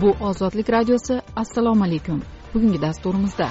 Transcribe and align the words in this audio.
bu 0.00 0.16
ozodlik 0.20 0.70
radiosi 0.70 1.20
assalomu 1.36 1.84
alaykum. 1.84 2.22
Bugungi 2.54 2.82
dasturimizda. 2.82 3.48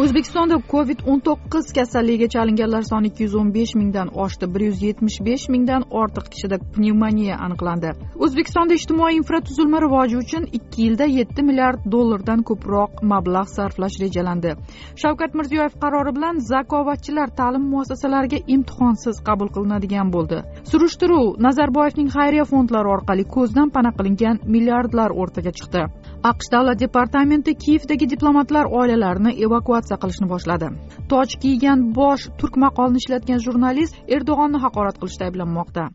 O'zbekistonda 0.00 0.56
covid 0.72 1.00
o'n 1.06 1.18
to'qqiz 1.26 1.66
kasalligiga 1.76 2.28
chalinganlar 2.34 2.84
soni 2.90 3.10
ikki 3.10 3.24
yuz 3.26 3.34
o'n 3.40 3.48
besh 3.56 3.72
mingdan 3.80 4.08
oshdi. 4.24 4.46
bir 4.54 4.60
yuz 4.68 4.78
yetmish 4.82 5.18
besh 5.26 5.44
mingdan 5.54 5.82
ortiq 6.02 6.26
kishida 6.32 6.58
pnevmoniya 6.76 7.36
aniqlandi. 7.46 7.90
O'zbekistonda 8.24 8.78
ijtimoiy 8.80 9.18
infratuzilma 9.20 9.80
rivoji 9.84 10.16
uchun 10.22 10.46
ikki 10.58 10.78
yilda 10.84 11.06
yetti 11.18 11.44
milliard 11.48 11.84
dollardan 11.94 12.40
ko'proq 12.50 13.02
mablag' 13.12 13.52
sarflash 13.56 13.98
rejalandi. 14.04 14.54
Shavkat 15.02 15.36
mirziyoyev 15.38 15.76
qarori 15.82 16.16
bilan 16.16 16.40
zakovatchilar 16.52 17.28
ta'lim 17.40 17.68
muassasalariga 17.74 18.38
imtihonsiz 18.54 19.20
qabul 19.28 19.52
qilinadigan 19.56 20.14
bo'ldi. 20.16 20.38
Surishtiruv 20.72 21.26
nazarboyevning 21.48 22.08
xayriya 22.16 22.48
fondlari 22.52 22.88
orqali 22.96 23.28
ko'zdan 23.36 23.68
pana 23.76 23.90
qilingan 23.98 24.40
milliardlar 24.54 25.10
o'rtaga 25.20 25.52
chiqdi. 25.58 25.84
Aqsh 26.30 26.50
davlat 26.54 26.78
departamenti 26.80 27.54
kiyevdagi 27.64 28.06
diplomatlar 28.14 28.70
oilalarini 28.80 29.32
evakuatsiya 29.46 29.98
qilishni 30.02 30.28
boshladi. 30.32 30.68
Toj 31.12 31.36
kiygan 31.42 31.80
bosh 31.98 32.28
turk 32.38 32.58
maqolini 32.64 33.02
ishlatgan 33.02 33.44
jurnalist 33.46 33.94
erdo'g'onni 34.16 34.62
haqorat 34.64 34.96
qilishda 35.02 35.28
ayblanmoqda. 35.28 35.88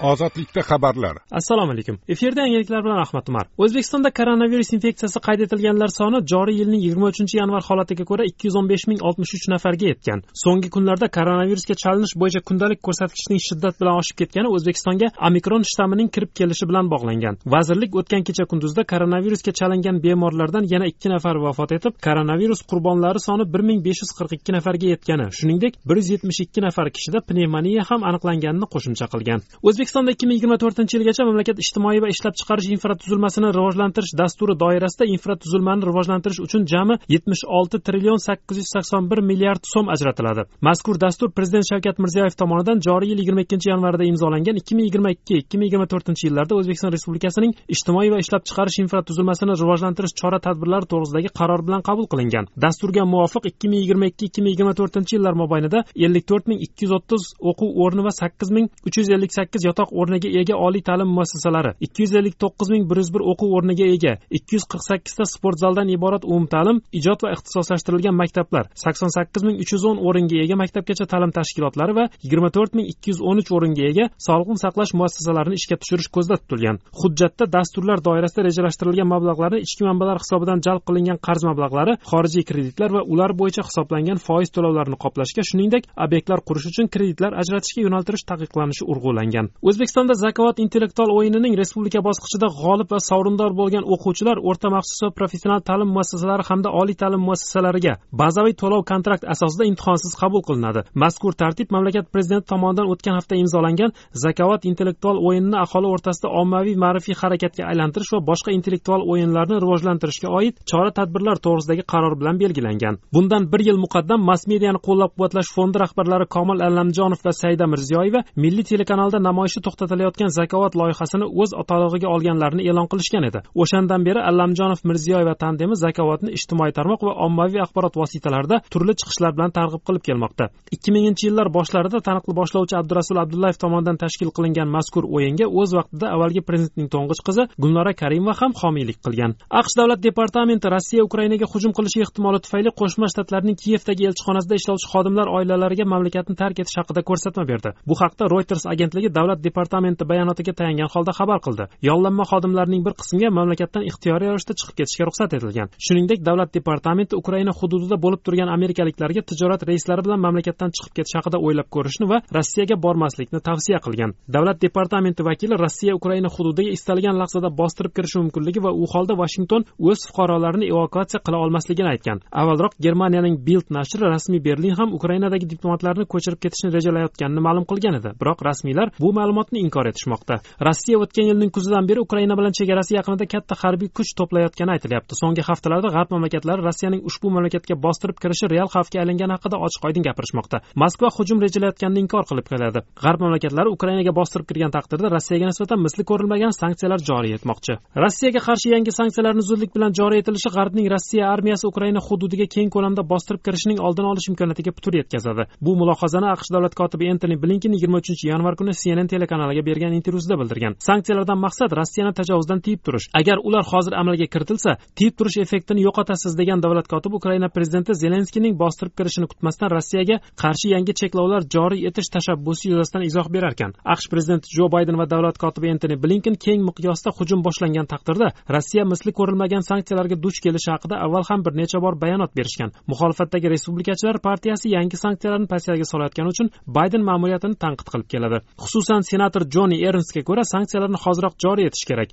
Ozodlikda 0.00 0.60
xabarlar. 0.60 1.16
Assalomu 1.30 1.72
alaykum. 1.72 1.98
Efirda 2.08 2.40
yangiliklar 2.40 2.84
bilan 2.84 2.98
ahmad 3.04 3.26
umar. 3.28 3.46
O'zbekistonda 3.58 4.10
koronavirus 4.10 4.72
infeksiyasi 4.76 5.20
qayd 5.26 5.40
etilganlar 5.46 5.90
soni 5.98 6.18
joriy 6.32 6.56
yilning 6.60 6.82
yigirma 6.86 7.06
uchinchi 7.12 7.38
yanvar 7.40 7.62
holatiga 7.68 8.04
ko'ra 8.10 8.24
ikki 8.30 8.48
yuz 8.48 8.56
o'n 8.60 8.68
besh 8.72 8.86
ming 8.90 9.00
oltmish 9.08 9.32
uch 9.36 9.46
nafarga 9.54 9.86
yetgan. 9.92 10.22
So'nggi 10.42 10.68
kunlarda 10.76 11.08
koronavirusga 11.18 11.74
chalinish 11.82 12.14
bo'yicha 12.20 12.40
kundalik 12.48 12.80
ko'rsatkichning 12.86 13.40
shiddat 13.48 13.74
bilan 13.80 13.94
oshib 14.00 14.16
ketgani 14.20 14.48
o'zbekistonga 14.56 15.08
omikron 15.28 15.62
shtammining 15.72 16.08
kirib 16.14 16.32
kelishi 16.38 16.64
bilan 16.70 16.90
bog'langan. 16.92 17.34
Vazirlik 17.54 17.92
o'tgan 18.00 18.22
kecha 18.28 18.44
kunduzda 18.50 18.82
koronavirusga 18.92 19.52
chalingan 19.60 19.96
bemorlardan 20.04 20.64
yana 20.74 20.86
ikki 20.92 21.08
nafar 21.14 21.36
vafot 21.46 21.72
etib 21.78 21.94
koronavirus 22.06 22.60
qurbonlari 22.70 23.20
soni 23.28 23.44
bir 23.52 23.62
ming 23.68 23.80
besh 23.86 24.00
yuz 24.02 24.12
qirq 24.18 24.32
ikki 24.38 24.52
nafarga 24.56 24.86
yetgani 24.94 25.26
shuningdek 25.38 25.74
bir 25.88 25.96
yuz 26.00 26.08
yetmish 26.14 26.40
ikki 26.46 26.60
nafar 26.66 26.86
kishida 26.96 27.18
pnevmoniya 27.28 27.82
ham 27.90 28.00
aniqlanganini 28.08 28.66
qo'shimcha 28.74 29.06
qilgan. 29.12 29.40
O'zbek 29.68 29.85
o'zbekistonda 29.86 30.10
ikki 30.10 30.26
ming 30.26 30.38
yigirma 30.38 30.56
to'rtinchi 30.58 30.96
yilgacha 30.96 31.24
mamlakat 31.28 31.60
ijtimoiy 31.62 32.00
va 32.02 32.08
ishlab 32.10 32.34
chiqarish 32.38 32.68
infratuzilmasini 32.74 33.48
rivojlantirish 33.54 34.12
dasturi 34.18 34.54
doirasida 34.62 35.06
infratuzilmani 35.14 35.86
rivojlantirish 35.86 36.40
uchun 36.46 36.66
jami 36.72 36.96
yetmish 37.14 37.42
olti 37.58 37.78
trillion 37.86 38.18
sakkiz 38.18 38.58
yuz 38.60 38.68
sakson 38.74 39.06
bir 39.10 39.22
milliard 39.28 39.62
so'm 39.72 39.86
ajratiladi. 39.94 40.42
Mazkur 40.68 40.98
dastur 41.04 41.30
prezident 41.36 41.66
shavkat 41.70 42.00
mirziyoyev 42.02 42.34
tomonidan 42.42 42.82
joriy 42.86 43.12
yil 43.12 43.20
yigirma 43.22 43.44
ikkinchi 43.46 43.70
yanvarda 43.70 44.04
imzolangan 44.10 44.58
ikki 44.60 44.74
ming 44.76 44.86
yigirma 44.88 45.10
ikki 45.16 45.38
ikki 45.42 45.60
ming 45.60 45.68
yigirma 45.68 45.86
to'rtinchi 45.92 46.26
yillarda 46.28 46.58
o'zbekiston 46.58 46.90
respublikasining 46.96 47.52
ijtimoiy 47.76 48.10
va 48.14 48.18
ishlab 48.24 48.42
chiqarish 48.48 48.80
infratuzilmasini 48.84 49.54
rivojlantirish 49.62 50.16
chora 50.20 50.42
tadbirlari 50.46 50.90
to'g'risidagi 50.92 51.30
qaror 51.38 51.62
bilan 51.68 51.86
qabul 51.88 52.10
qilingan. 52.12 52.50
Dasturga 52.64 53.06
muvofiq 53.14 53.46
ikki 53.52 53.70
ming 53.70 53.80
yigirma 53.84 54.10
ikki 54.12 54.30
ikki 54.30 54.42
ming 54.42 54.52
yigirma 54.54 54.74
to'rtinchi 54.80 55.16
yillar 55.16 55.34
mobaynida 55.42 55.84
ellik 56.06 56.26
to'rt 56.30 56.50
ming 56.50 56.60
ikki 56.66 56.88
yuz 56.88 56.98
o'ttiz 56.98 57.30
o'quv 57.50 57.70
o'rni 57.84 58.02
va 58.08 58.12
sakkiz 58.22 58.50
ming 58.56 58.66
uch 58.88 58.96
yuz 59.00 59.14
ellik 59.16 59.32
sakkiz 59.38 59.62
yotoq 59.76 59.92
o'rniga 60.00 60.28
ega 60.40 60.56
oliy 60.56 60.82
ta'lim 60.82 61.08
muassasalari 61.16 61.74
ikki 61.80 62.04
yuz 62.04 62.14
ellik 62.18 62.36
to'qqiz 62.42 62.68
ming 62.72 62.84
bir 62.90 62.96
yuz 63.02 63.10
bir 63.14 63.22
o'quv 63.32 63.50
o'rniga 63.58 63.86
ega 63.96 64.12
ikki 64.38 64.56
yuz 64.56 64.64
qirq 64.72 64.84
sakkizta 64.88 65.24
sport 65.28 65.58
zaldan 65.60 65.88
iborat 65.96 66.24
umumta'lim 66.24 66.80
ijod 66.98 67.24
va 67.24 67.32
ixtisoslashtirilgan 67.36 68.16
maktablar 68.22 68.70
sakson 68.84 69.12
sakkiz 69.16 69.44
ming 69.46 69.60
uch 69.62 69.72
yuz 69.74 69.84
o'n 69.90 69.98
o'ringa 70.08 70.36
ega 70.44 70.56
maktabgacha 70.62 71.06
ta'lim 71.12 71.32
tashkilotlari 71.38 71.96
va 71.98 72.04
yigirma 72.24 72.50
to'rt 72.56 72.72
ming 72.78 72.86
ikki 72.92 73.12
yuz 73.12 73.20
o'n 73.28 73.42
uch 73.42 73.52
o'ringa 73.56 73.84
ega 73.90 74.08
sog'liqni 74.26 74.58
saqlash 74.64 74.92
muassasalarini 75.00 75.60
ishga 75.60 75.76
tushirish 75.82 76.08
ko'zda 76.16 76.36
tutilgan. 76.40 76.76
Hujjatda 77.00 77.44
dasturlar 77.56 77.98
doirasida 78.08 78.46
rejalashtirilgan 78.48 79.08
mablag'larni 79.14 79.60
ichki 79.66 79.84
manbalar 79.88 80.22
hisobidan 80.22 80.64
jalb 80.66 80.82
qilingan 80.88 81.18
qarz 81.26 81.42
mablag'lari 81.50 81.98
xorijiy 82.10 82.44
kreditlar 82.50 82.90
va 82.96 83.02
ular 83.12 83.30
bo'yicha 83.40 83.62
hisoblangan 83.68 84.22
foiz 84.26 84.48
to'lovlarini 84.56 84.98
qoplashga 85.04 85.42
shuningdek 85.50 85.90
obyektlar 86.04 86.40
qurish 86.48 86.66
uchun 86.70 86.86
kreditlar 86.94 87.32
ajratishga 87.42 87.80
yo'naltirish 87.86 88.24
taqiqlanishi 88.30 88.88
urg'ulangan. 88.92 89.46
O'zbekistonda 89.68 90.14
zakovat 90.14 90.58
intellektual 90.62 91.10
o'yinining 91.10 91.54
respublika 91.58 91.98
bosqichida 92.06 92.46
g'olib 92.58 92.92
va 92.94 92.98
sovrindor 93.10 93.54
bo'lgan 93.60 93.84
o'quvchilar 93.94 94.38
o'rta 94.48 94.68
maxsus 94.74 95.00
va 95.04 95.08
professional 95.18 95.60
ta'lim 95.68 95.88
muassasalari 95.96 96.44
hamda 96.50 96.70
oliy 96.80 96.96
ta'lim 97.00 97.22
muassasalariga 97.28 97.94
bazaviy 98.20 98.54
to'lov 98.62 98.84
kontrakt 98.90 99.24
asosida 99.34 99.64
imtihonsiz 99.70 100.12
qabul 100.20 100.42
qilinadi. 100.48 100.80
Mazkur 101.02 101.32
tartib 101.42 101.68
mamlakat 101.74 102.06
prezidenti 102.14 102.46
tomonidan 102.52 102.86
o'tgan 102.92 103.14
hafta 103.18 103.34
imzolangan 103.42 103.90
zakovat 104.24 104.62
intellektual 104.70 105.16
o'yinini 105.28 105.58
aholi 105.64 105.90
o'rtasida 105.94 106.28
ommaviy 106.42 106.76
ma'rifiy 106.84 107.18
harakatga 107.22 107.62
aylantirish 107.70 108.12
va 108.14 108.20
boshqa 108.30 108.54
intellektual 108.58 109.02
o'yinlarni 109.12 109.56
rivojlantirishga 109.64 110.28
oid 110.38 110.54
chora 110.70 110.90
tadbirlar 110.98 111.42
to'g'risidagi 111.46 111.82
qaror 111.92 112.14
bilan 112.20 112.36
belgilangan. 112.42 112.94
Bundan 113.14 113.42
bir 113.52 113.66
yil 113.68 113.82
muqaddam 113.84 114.20
mass 114.30 114.46
mediani 114.52 114.78
qo'llab 114.86 115.10
quvvatlash 115.16 115.50
fondi 115.56 115.76
rahbarlari 115.84 116.26
komil 116.36 116.58
allamjonov 116.68 117.20
va 117.26 117.32
saida 117.42 117.66
mirziyoyeva 117.72 118.20
milliy 118.42 118.64
telekanalda 118.72 119.18
namoyish 119.28 119.55
namoyishi 119.56 119.60
to'xtatilayotgan 119.64 120.30
zakovat 120.30 120.74
loyihasini 120.74 121.26
o'z 121.42 121.54
otalig'iga 121.62 122.08
olganlarini 122.08 122.62
e'lon 122.68 122.86
qilishgan 122.92 123.24
edi. 123.28 123.40
O'shandan 123.54 124.04
beri 124.04 124.20
allamjonov 124.20 124.80
mirziyoyeva 124.84 125.34
tandemi 125.34 125.76
zakovatni 125.76 126.30
ijtimoiy 126.36 126.72
tarmoq 126.72 127.00
va 127.06 127.12
ommaviy 127.26 127.60
axborot 127.64 127.96
vositalarida 127.96 128.60
turli 128.72 128.94
chiqishlar 129.00 129.32
bilan 129.36 129.50
targ'ib 129.58 129.82
qilib 129.86 130.02
kelmoqda. 130.08 130.44
Ikki 130.74 130.90
minginchi 130.92 131.28
yillar 131.28 131.48
boshlarida 131.56 131.98
taniqli 132.08 132.34
boshlovchi 132.40 132.76
abdurasul 132.80 133.18
abdullayev 133.24 133.58
tomonidan 133.62 133.96
tashkil 134.02 134.30
qilingan 134.36 134.68
mazkur 134.76 135.04
o'yinga 135.16 135.46
o'z 135.60 135.70
vaqtida 135.78 136.06
avvalgi 136.14 136.40
prezidentning 136.48 136.88
to'ng'ich 136.94 137.22
qizi 137.28 137.42
gulnora 137.62 137.92
karimova 138.02 138.34
ham 138.40 138.52
homiylik 138.60 138.98
qilgan. 139.04 139.36
Aqsh 139.60 139.74
davlat 139.78 140.00
departamenti 140.08 140.66
rossiya 140.76 141.02
ukrainaga 141.08 141.46
hujum 141.52 141.72
qilishi 141.78 142.02
ehtimoli 142.04 142.38
tufayli 142.44 142.70
qo'shma 142.80 143.06
shtatlarning 143.12 143.56
kiyevdagi 143.62 144.02
elchixonasida 144.10 144.54
ishlovchi 144.60 144.86
xodimlar 144.92 145.26
oilalariga 145.36 145.84
mamlakatni 145.92 146.34
tark 146.42 146.56
etish 146.62 146.78
haqida 146.80 147.00
ko'rsatma 147.08 147.44
berdi. 147.50 147.70
Bu 147.88 147.94
haqda 148.02 148.24
reuters 148.32 148.64
agentligi 148.74 149.10
davlat 149.18 149.40
departamenti 149.48 150.04
bayonotiga 150.10 150.52
tayangan 150.58 150.90
holda 150.94 151.12
xabar 151.18 151.40
qildi. 151.46 151.64
Yollanma 151.88 152.24
xodimlarning 152.30 152.82
bir 152.86 152.94
qismiga 153.00 153.30
mamlakatdan 153.38 153.82
ixtiyoriy 153.90 154.28
ravishda 154.30 154.54
chiqib 154.58 154.76
ketishga 154.80 155.04
ruxsat 155.08 155.30
etilgan. 155.36 155.68
Shuningdek 155.86 156.20
davlat 156.28 156.50
departamenti 156.58 157.14
ukraina 157.22 157.52
hududida 157.60 157.96
bo'lib 158.04 158.20
turgan 158.26 158.50
amerikaliklarga 158.56 159.22
tijorat 159.30 159.62
reyslari 159.70 160.02
bilan 160.06 160.20
mamlakatdan 160.26 160.70
chiqib 160.76 160.92
ketish 160.98 161.16
haqida 161.18 161.38
o'ylab 161.46 161.68
ko'rishni 161.74 162.06
va 162.12 162.18
rossiyaga 162.36 162.76
bormaslikni 162.84 163.40
tavsiya 163.48 163.78
qilgan. 163.86 164.10
Davlat 164.34 164.58
departamenti 164.66 165.22
vakili 165.28 165.54
rossiya 165.64 165.92
ukraina 166.00 166.28
hududiga 166.36 166.70
istalgan 166.76 167.16
lahzada 167.22 167.50
bostirib 167.60 167.92
kirishi 167.96 168.18
mumkinligi 168.22 168.60
va 168.66 168.70
u 168.82 168.84
holda 168.92 169.14
vashington 169.22 169.62
o'z 169.88 170.00
fuqarolarini 170.08 170.66
evakuatsiya 170.72 171.20
qila 171.26 171.38
olmasligini 171.44 171.88
aytgan. 171.94 172.18
Avvalroq 172.40 172.72
germaniyaning 172.86 173.36
bild 173.46 173.66
nashri 173.78 174.04
rasmiy 174.14 174.40
berlin 174.48 174.74
ham 174.78 174.88
ukrainadagi 174.98 175.46
diplomatlarni 175.52 176.04
ko'chirib 176.12 176.40
ketishni 176.44 176.68
rejalayotganini 176.76 177.42
ma'lum 177.46 177.64
qilgan 177.70 177.94
edi. 178.00 178.10
Biroq 178.20 178.38
rasmiylar 178.48 178.88
bu 179.02 179.08
ma'lumot 179.18 179.35
ma'lumotni 179.36 179.60
inkor 179.60 179.86
etishmoqda. 179.90 180.40
Rossiya 180.66 180.98
o'tgan 181.02 181.28
yilning 181.30 181.50
kuzidan 181.52 181.86
beri 181.88 182.00
ukraina 182.00 182.34
bilan 182.38 182.52
chegarasi 182.58 182.96
yaqinida 182.96 183.26
katta 183.34 183.54
harbiy 183.62 183.88
kuch 183.96 184.12
to'playotgani 184.18 184.72
aytilyapti. 184.76 185.14
So'nggi 185.20 185.42
haftalarda 185.48 185.88
g'arb 185.94 186.10
mamlakatlari 186.14 186.64
rossiyaning 186.68 187.02
ushbu 187.08 187.30
mamlakatga 187.34 187.76
bostirib 187.84 188.16
kirishi 188.22 188.48
real 188.54 188.68
xavfga 188.74 189.00
aylangani 189.02 189.36
haqida 189.36 189.56
ochiq 189.66 189.82
oydin 189.88 190.06
gapirishmoqda. 190.08 190.56
Moskva 190.82 191.08
hujum 191.16 191.42
rejalayotganini 191.44 192.00
inkor 192.04 192.24
qilib 192.30 192.46
keladi. 192.52 192.80
G'arb 193.02 193.20
mamlakatlari 193.24 193.68
ukrainaga 193.76 194.12
bostirib 194.20 194.46
kirgan 194.50 194.72
taqdirda 194.76 195.12
rossiyaga 195.16 195.46
nisbatan 195.50 195.82
misli 195.86 196.04
ko'rilmagan 196.10 196.52
sanksiyalar 196.62 197.00
joriy 197.08 197.36
etmoqchi. 197.38 197.78
Rossiyaga 198.04 198.40
qarshi 198.48 198.72
yangi 198.74 198.92
sanksiyalarni 199.00 199.44
zudlik 199.50 199.74
bilan 199.76 199.92
joriy 200.00 200.22
etilishi 200.22 200.50
g'arbning 200.56 200.88
rossiya 200.94 201.24
armiyasi 201.34 201.64
ukraina 201.72 202.00
hududiga 202.08 202.46
keng 202.54 202.70
ko'lamda 202.74 203.02
bostirib 203.12 203.42
kirishining 203.46 203.78
oldini 203.86 204.08
olish 204.12 204.28
imkoniyatiga 204.32 204.72
putur 204.76 204.94
yetkazadi. 205.00 205.42
Bu 205.64 205.76
mulohazani 205.80 206.28
aqsh 206.34 206.50
davlat 206.54 206.74
kotibi 206.80 207.10
entoni 207.12 207.36
blinkin 207.42 207.72
yigirma 207.76 207.98
uchinchi 208.02 208.30
yanvar 208.32 208.54
kuni 208.60 208.72
cnn 208.82 209.08
telekanaliga 209.26 209.62
bergan 209.66 209.92
intervyusida 209.92 210.38
bildirgan. 210.38 210.74
Sanksiyalardan 210.78 211.38
maqsad 211.38 211.70
rossiyani 211.78 212.14
tajovuzdan 212.14 212.60
tiyib 212.60 212.80
turish. 212.86 213.06
Agar 213.20 213.38
ular 213.42 213.64
hozir 213.72 213.92
amalga 214.00 214.26
kiritilsa 214.34 214.76
tiyib 214.98 215.14
turish 215.18 215.38
effektini 215.44 215.82
yo'qotasiz 215.86 216.38
degan 216.38 216.62
davlat 216.62 216.86
kotibi 216.88 217.18
ukraina 217.20 217.48
prezidenti 217.48 217.94
zelenskiyning 217.94 218.54
bostirib 218.62 218.94
kirishini 218.98 219.26
kutmasdan 219.32 219.70
rossiyaga 219.76 220.16
qarshi 220.42 220.70
yangi 220.74 220.94
cheklovlar 221.00 221.42
joriy 221.54 221.86
etish 221.88 222.10
tashabbusi 222.14 222.70
yuzasidan 222.70 223.02
izoh 223.08 223.26
berarkan. 223.36 223.74
Aqsh 223.94 224.08
prezidenti 224.12 224.48
jo 224.58 224.68
bayden 224.74 224.98
va 225.00 225.06
davlat 225.10 225.38
kotibi 225.44 225.72
entoni 225.74 225.96
blinken 226.04 226.36
keng 226.44 226.62
miqyosda 226.68 227.10
hujum 227.18 227.42
boshlangan 227.46 227.86
taqdirda 227.92 228.28
rossiya 228.54 228.84
misli 228.92 229.12
ko'rilmagan 229.18 229.62
sanksiyalarga 229.70 230.16
duch 230.24 230.38
kelishi 230.44 230.70
haqida 230.74 230.96
avval 231.04 231.24
ham 231.30 231.44
bir 231.46 231.54
necha 231.60 231.82
bor 231.84 231.94
bayonot 232.04 232.32
berishgan. 232.38 232.70
Muxolifatdagi 232.90 233.50
respublikachilar 233.54 234.16
partiyasi 234.28 234.66
yangi 234.76 234.96
sanksiyalarni 235.04 235.48
pasiyaga 235.54 235.86
solayotgani 235.92 236.28
uchun 236.34 236.50
bayden 236.78 237.02
ma'muriyatini 237.08 237.56
tanqid 237.64 237.88
qilib 237.92 238.08
keladi. 238.12 238.38
Xususan 238.62 239.02
senator 239.10 239.42
jonni 239.54 239.78
ernsga 239.88 240.22
ko'ra 240.28 240.44
sanksiyalarni 240.54 240.98
hoziroq 241.04 241.34
joriy 241.44 241.66
etish 241.70 241.86
kerak. 241.90 242.10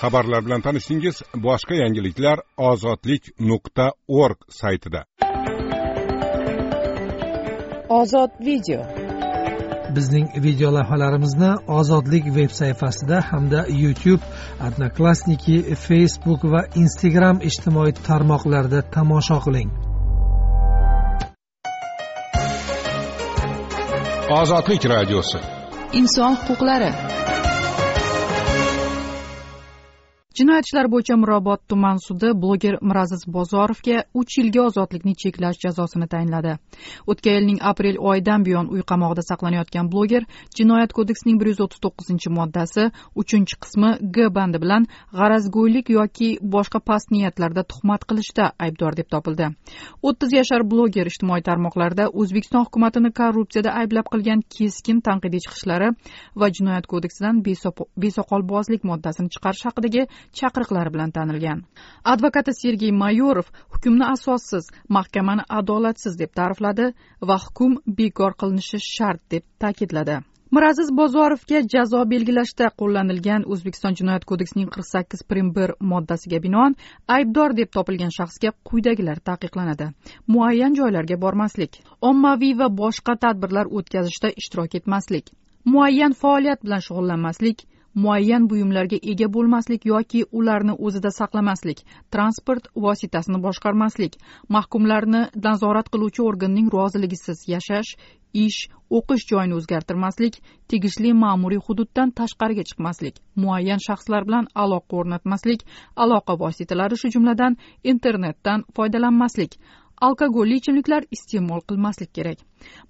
Xabarlar 0.00 0.44
bilan 0.46 0.60
tanishdingiz 0.66 1.16
boshqa 1.46 1.74
yangiliklar 1.82 2.38
ozodlik 2.70 3.22
nuqta 3.50 3.86
org 4.08 4.38
saytida. 4.60 5.00
Ozod 7.88 8.30
video. 8.48 8.80
Bizning 9.96 10.28
video 10.46 10.74
lavhalarimizni 10.74 11.50
ozodlik 11.78 12.24
veb 12.36 12.52
sayfasida 12.60 13.20
hamda 13.30 13.64
youtube 13.82 14.22
odnoklassniki 14.68 15.56
facebook 15.86 16.44
va 16.54 16.62
instagram 16.84 17.42
ijtimoiy 17.50 17.92
tarmoqlarida 18.08 18.80
tomosha 18.94 19.38
qiling 19.46 19.85
ozodlik 24.30 24.84
radiosi 24.84 25.38
inson 25.92 26.34
huquqlari 26.46 26.90
jinoyat 30.36 30.66
ishlari 30.68 30.88
bo'yicha 30.92 31.16
mirobod 31.16 31.60
tuman 31.70 31.96
sudi 32.06 32.30
bloger 32.42 32.74
miraziz 32.88 33.22
bozorovga 33.36 34.02
uch 34.20 34.34
yilga 34.38 34.60
ozodlikni 34.68 35.14
cheklash 35.22 35.58
jazosini 35.64 36.08
tayinladi. 36.12 36.52
O'tgan 37.10 37.36
yilning 37.38 37.60
aprel 37.70 37.96
oyidan 38.10 38.44
buyon 38.44 38.66
uy 38.74 38.82
qamog'ida 38.90 39.24
saqlanayotgan 39.30 39.88
bloger 39.92 40.26
jinoyat 40.58 40.92
kodeksining 40.98 41.38
bir 41.40 41.50
yuz 41.52 41.60
o'ttiz 41.64 41.80
to'qqizinchi 41.84 42.32
moddasi 42.38 42.84
uchinchi 43.22 43.56
qismi 43.64 43.90
g 44.16 44.26
bandi 44.38 44.60
bilan 44.64 44.88
g'arazgo'ylik 45.20 45.88
yoki 45.96 46.28
boshqa 46.56 46.82
past 46.90 47.14
niyatlarda 47.16 47.64
tuhmat 47.72 48.04
qilishda 48.08 48.50
aybdor 48.66 48.92
deb 49.00 49.08
topildi. 49.14 49.48
O'ttiz 50.08 50.36
yashar 50.38 50.66
bloger 50.72 51.06
ijtimoiy 51.12 51.46
tarmoqlarda 51.48 52.10
o'zbekiston 52.20 52.68
hukumatini 52.68 53.14
korrupsiyada 53.20 53.70
ayblab 53.80 54.12
qilgan 54.12 54.44
keskin 54.58 55.00
tanqidiy 55.08 55.40
chiqishlari 55.46 55.88
va 56.40 56.52
jinoyat 56.60 56.92
kodeksidan 56.92 57.42
besoqolbozlik 58.04 58.84
moddasini 58.90 59.32
chiqarish 59.34 59.66
haqidagi 59.70 60.06
chaqiriqlari 60.38 60.90
bilan 60.94 61.10
tanilgan. 61.16 61.64
Advokati 62.12 62.52
sergey 62.60 62.92
mayorov 63.02 63.48
hukmni 63.74 64.06
asossiz 64.14 64.70
mahkamani 64.96 65.44
adolatsiz 65.58 66.18
deb 66.22 66.32
ta'rifladi 66.38 66.86
va 67.28 67.36
hukm 67.44 67.76
bekor 67.98 68.32
qilinishi 68.40 68.78
shart 68.94 69.22
deb 69.30 69.44
ta'kidladi. 69.62 70.16
Miraziz 70.56 70.90
bozorovga 70.98 71.60
jazo 71.72 72.00
belgilashda 72.10 72.66
qo'llanilgan 72.80 73.46
o'zbekiston 73.52 73.96
jinoyat 74.00 74.24
kodeksining 74.30 74.68
qirq 74.74 74.86
sakkiz 74.90 75.24
prim 75.30 75.48
bir 75.56 75.72
moddasiga 75.92 76.38
binoan 76.44 76.76
aybdor 77.16 77.56
deb 77.60 77.72
topilgan 77.76 78.12
shaxsga 78.18 78.52
quyidagilar 78.68 79.18
taqiqlanadi. 79.30 79.88
Muayyan 80.34 80.78
joylarga 80.80 81.16
bormaslik 81.24 81.80
ommaviy 82.10 82.54
va 82.60 82.68
boshqa 82.82 83.18
tadbirlar 83.26 83.66
o'tkazishda 83.80 84.32
ishtirok 84.42 84.78
etmaslik 84.80 85.34
muayyan 85.66 86.12
faoliyat 86.22 86.62
bilan 86.64 86.82
shug'ullanmaslik 86.86 87.64
muayyan 88.04 88.48
buyumlarga 88.50 88.98
ega 89.12 89.28
bo'lmaslik 89.34 89.86
yoki 89.92 90.20
ularni 90.40 90.74
o'zida 90.88 91.10
saqlamaslik 91.18 91.78
transport 92.16 92.68
vositasini 92.86 93.40
boshqarmaslik 93.46 94.18
mahkumlarni 94.56 95.22
nazorat 95.46 95.88
qiluvchi 95.94 96.22
organning 96.30 96.68
roziligisiz 96.76 97.44
yashash 97.54 97.92
ish 98.44 98.58
o'qish 98.98 99.24
joyini 99.30 99.56
o'zgartirmaslik 99.58 100.36
tegishli 100.72 101.14
ma'muriy 101.22 101.62
hududdan 101.68 102.12
tashqariga 102.20 102.64
chiqmaslik 102.70 103.22
muayyan 103.44 103.80
shaxslar 103.86 104.28
bilan 104.28 104.50
aloqa 104.64 105.00
o'rnatmaslik 105.00 105.64
aloqa 106.04 106.38
vositalari 106.44 107.00
shu 107.02 107.12
jumladan 107.16 107.58
internetdan 107.92 108.64
foydalanmaslik 108.76 109.58
alkogolli 110.08 110.56
ichimliklar 110.60 111.06
iste'mol 111.16 111.62
qilmaslik 111.68 112.12
kerak. 112.18 112.38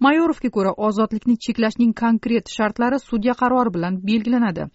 Mayorovga 0.01 0.51
ko'ra 0.57 0.73
ozodlikni 0.89 1.37
cheklashning 1.47 1.93
konkret 2.03 2.51
shartlari 2.57 2.99
sudya 3.03 3.35
qarori 3.43 3.75
bilan 3.77 4.01
belgilanadi 4.09 4.67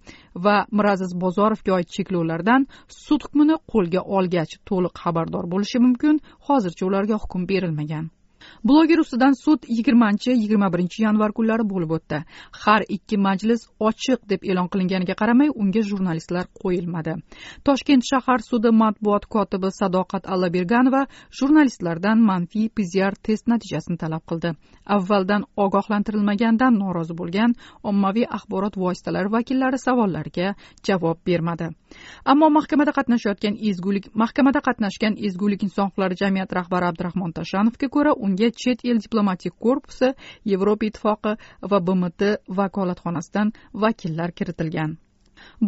va 0.45 0.55
miraziz 0.71 1.13
bozorovga 1.25 1.75
oid 1.79 1.91
cheklovlardan 1.97 2.67
sud 3.01 3.27
hukmini 3.27 3.59
qo'lga 3.73 4.07
olgach 4.19 4.57
to'liq 4.71 5.03
xabardor 5.03 5.51
bo'lishi 5.53 5.83
mumkin. 5.85 6.23
Hozircha 6.47 6.85
ularga 6.89 7.21
hukm 7.23 7.47
berilmagan. 7.53 8.09
Bloger 8.63 8.99
ustidan 9.03 9.33
sud 9.43 9.65
yigirmanchi 9.77 10.31
yigirma 10.31 10.69
birinchi 10.73 11.03
yanvar 11.03 11.31
kunlari 11.37 11.65
bo'lib 11.73 11.91
o'tdi. 11.97 12.19
Har 12.63 12.81
ikki 12.95 13.17
majlis 13.27 13.61
ochiq 13.89 14.19
deb 14.31 14.41
e'lon 14.51 14.67
qilinganiga 14.73 15.15
qaramay 15.21 15.49
unga 15.61 15.81
jurnalistlar 15.91 16.45
qo'yilmadi. 16.61 17.13
Toshkent 17.65 18.03
shahar 18.11 18.39
sudi 18.49 18.71
matbuot 18.81 19.25
kotibi 19.35 19.69
sadoqat 19.79 20.23
allaberganova 20.33 21.03
jurnalistlardan 21.39 22.17
manfiy 22.31 22.67
pcr 22.75 23.13
test 23.27 23.47
natijasini 23.53 23.97
talab 24.03 24.23
qildi. 24.29 24.55
Avvaldan 24.95 25.45
ogohlantirilmagandan 25.65 26.77
norozi 26.83 27.15
bo'lgan 27.19 27.55
ommaviy 27.91 28.25
axborot 28.37 28.77
vositalari 28.83 29.31
vakillari 29.35 29.79
savollariga 29.85 30.53
javob 30.87 31.17
bermadi. 31.25 31.69
Ammo 32.31 32.49
mahkamada 32.57 32.91
qatnashayotgan 32.97 33.59
ezgulik 33.71 34.09
mahkamada 34.23 34.61
qatnashgan 34.67 35.19
ezgulik 35.27 35.63
inson 35.67 35.91
huquqlari 35.91 36.19
jamiyati 36.23 36.59
rahbari 36.59 36.89
abdurahmon 36.91 37.35
tashanovga 37.37 37.87
ko'ra 37.95 38.17
unga 38.25 38.49
chet 38.63 38.85
el 38.91 38.99
diplomatik 39.05 39.53
korpusi 39.67 40.13
yevropa 40.51 40.85
ittifoqi 40.89 41.37
va 41.71 41.79
bmt 41.87 42.21
vakolatxonasidan 42.59 43.55
vakillar 43.85 44.31
kiritilgan. 44.37 44.97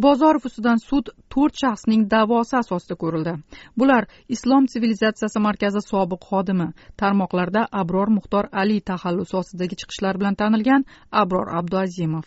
Bozorov 0.06 0.46
ustidan 0.50 0.80
sud 0.90 1.10
to'rt 1.34 1.56
shaxsning 1.64 2.06
da'vosi 2.14 2.56
asosida 2.62 2.96
ko'rildi. 3.04 3.34
Bular 3.80 4.08
islom 4.36 4.68
sivilizatsiyasi 4.74 5.40
markazi 5.48 5.82
sobiq 5.92 6.22
xodimi. 6.30 6.68
Tarmoqlarda 7.02 7.68
abror 7.82 8.10
muxtor 8.18 8.46
ali 8.62 8.78
taxallusi 8.92 9.36
ostidagi 9.42 9.76
chiqishlar 9.82 10.16
bilan 10.22 10.36
tanilgan 10.42 10.82
abror 11.24 11.48
abduazimov. 11.60 12.26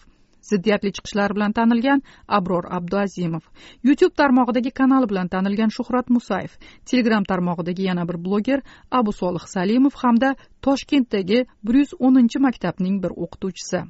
Ziddiyatli 0.51 0.91
chiqishlari 0.97 1.35
bilan 1.37 1.53
tanilgan 1.59 2.03
abror 2.39 2.65
abduazimov. 2.79 3.45
Youtube 3.87 4.15
tarmog'idagi 4.21 4.71
kanali 4.81 5.09
bilan 5.13 5.29
tanilgan 5.35 5.75
shuhrat 5.77 6.13
musayev. 6.17 6.53
Telegram 6.91 7.25
tarmog'idagi 7.31 7.89
yana 7.91 8.05
bir 8.09 8.19
bloger 8.27 8.63
abu 9.01 9.13
solih 9.21 9.45
salimov 9.55 9.95
hamda 10.03 10.35
toshkentdagi 10.67 11.39
bir 11.67 11.75
yuz 11.83 11.93
o'ninchi 12.07 12.39
maktabning 12.47 13.03
bir 13.05 13.13
o'qituvchisi. 13.25 13.81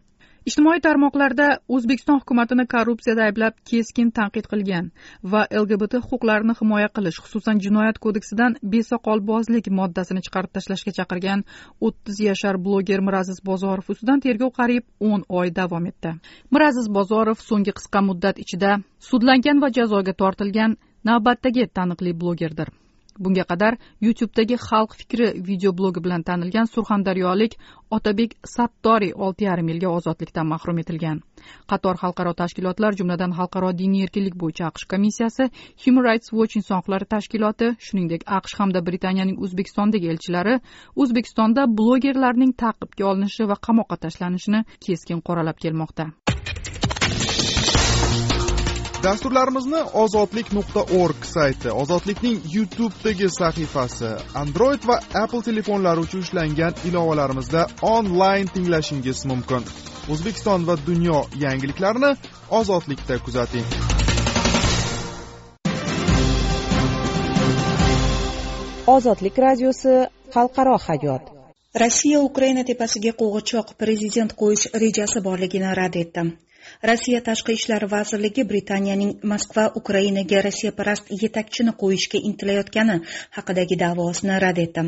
Ijtimoiy 0.46 0.78
tarmoqlarda 0.78 1.46
o'zbekiston 1.76 2.20
hukumatini 2.20 2.64
korrupsiyada 2.74 3.24
ayblab 3.28 3.54
keskin 3.70 4.12
tanqid 4.18 4.46
qilgan 4.52 4.90
va 5.32 5.40
lgbt 5.62 5.96
huquqlarini 6.04 6.54
himoya 6.60 6.90
qilish 6.98 7.18
xususan 7.24 7.62
jinoyat 7.64 7.98
kodeksidan 8.04 8.54
besoqolbozlik 8.74 9.72
moddasini 9.80 10.22
chiqarib 10.28 10.54
tashlashga 10.58 10.94
chaqirgan 11.00 11.44
o'ttiz 11.88 12.22
yashar 12.28 12.60
bloger 12.68 13.02
miraziz 13.08 13.42
bozorov 13.50 13.92
ustidan 13.96 14.24
tergov 14.28 14.54
qariyb 14.60 15.10
o'n 15.10 15.26
oy 15.40 15.54
davom 15.58 15.92
etdi. 15.92 16.14
Miraziz 16.54 16.88
bozorov 16.98 17.42
so'nggi 17.48 17.78
qisqa 17.78 18.06
muddat 18.08 18.42
ichida 18.46 18.78
sudlangan 19.10 19.66
va 19.66 19.74
jazoga 19.78 20.18
tortilgan 20.22 20.80
navbatdagi 21.10 21.72
taniqli 21.76 22.18
blogerdir. 22.22 22.70
Bunga 23.24 23.44
qadar 23.50 23.76
youtubedagi 24.06 24.56
xalq 24.68 24.96
fikri 25.00 25.28
videoblogi 25.48 26.00
bilan 26.04 26.22
tanilgan 26.28 26.66
surxondaryolik 26.74 27.56
otabek 27.96 28.36
sattoriy 28.54 29.12
olti 29.26 29.44
yarim 29.48 29.68
yilga 29.72 29.88
ozodlikdan 29.98 30.46
mahrum 30.52 30.78
etilgan. 30.82 31.22
Qator 31.70 31.96
xalqaro 32.02 32.32
tashkilotlar 32.40 32.98
jumladan 33.00 33.32
xalqaro 33.38 33.70
diniy 33.80 34.06
erkinlik 34.06 34.36
bo'yicha 34.42 34.66
aqsh 34.70 34.86
komissiyasi 34.92 35.48
human 35.84 36.04
rights 36.08 36.32
watch 36.32 36.56
inson 36.60 36.80
huquqlari 36.80 37.06
tashkiloti 37.14 37.72
shuningdek 37.88 38.28
aqsh 38.38 38.54
hamda 38.60 38.84
britaniyaning 38.88 39.40
o'zbekistondagi 39.44 40.12
elchilari 40.14 40.60
o'zbekistonda 41.02 41.66
blogerlarning 41.78 42.52
ta'qibga 42.62 43.10
olinishi 43.12 43.50
va 43.50 43.56
qamoqqa 43.66 44.02
tashlanishini 44.06 44.64
keskin 44.86 45.20
qoralab 45.28 45.62
kelmoqda. 45.66 46.25
Dasturlarimizni 49.06 49.80
ozodlik 50.02 50.48
nuqta 50.56 50.82
org 51.02 51.26
sayti 51.34 51.70
ozodlikning 51.82 52.38
youtubedagi 52.54 53.28
sahifasi 53.38 54.08
android 54.42 54.86
va 54.90 54.96
apple 55.22 55.42
telefonlari 55.48 56.00
uchun 56.06 56.24
ishlangan 56.26 56.80
ilovalarimizda 56.88 57.60
onlayn 57.90 58.48
tinglashingiz 58.54 59.20
mumkin. 59.30 59.62
O'zbekiston 60.12 60.66
va 60.68 60.74
dunyo 60.86 61.20
yangiliklarini 61.44 62.10
ozodlikda 62.60 63.18
kuzating. 63.26 63.68
Ozodlik 68.96 69.38
radiosi 69.46 69.94
xalqaro 70.34 70.74
hayot. 70.86 71.30
Rossiya 71.82 72.24
ukraina 72.30 72.66
tepasiga 72.72 73.12
qo'g'ichoq 73.22 73.72
prezident 73.84 74.34
qo'yish 74.42 74.66
rejasi 74.84 75.24
borligini 75.28 75.70
rad 75.82 76.02
etdi 76.02 76.26
rossiya 76.90 77.20
tashqi 77.28 77.56
ishlar 77.58 77.86
vazirligi 77.94 78.44
britaniyaning 78.50 79.12
moskva 79.32 79.64
ukrainaga 79.80 80.42
rossiyaparast 80.46 81.12
yetakchini 81.22 81.72
qo'yishga 81.82 82.20
intilayotgani 82.30 82.96
haqidagi 83.38 83.78
da'vosini 83.82 84.40
rad 84.44 84.58
etdi. 84.64 84.84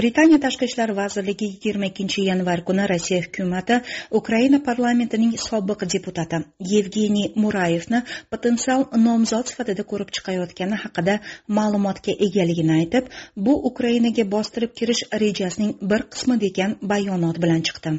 Britaniya 0.00 0.38
tashqi 0.46 0.68
ishlar 0.70 0.94
vazirligi 1.00 1.50
yigirma 1.52 1.90
ikkinchi 1.90 2.26
yanvar 2.30 2.64
kuni 2.70 2.88
rossiya 2.92 3.20
hukumati 3.26 3.80
ukraina 4.20 4.58
parlamentining 4.68 5.32
sobiq 5.48 5.86
deputati 5.94 6.42
yevgeniy 6.72 7.32
murayevni 7.44 8.02
potensial 8.34 8.86
nomzod 9.06 9.52
sifatida 9.52 9.88
ko'rib 9.92 10.12
chiqayotgani 10.18 10.82
haqida 10.84 11.18
ma'lumotga 11.60 12.18
egaligini 12.28 12.76
aytib 12.80 13.10
bu 13.48 13.56
ukrainaga 13.72 14.28
bostirib 14.36 14.76
kirish 14.82 15.02
rejasining 15.24 15.74
bir 15.90 16.06
qismi 16.14 16.40
degan 16.46 16.78
bayonot 16.94 17.42
bilan 17.46 17.66
chiqdi. 17.70 17.98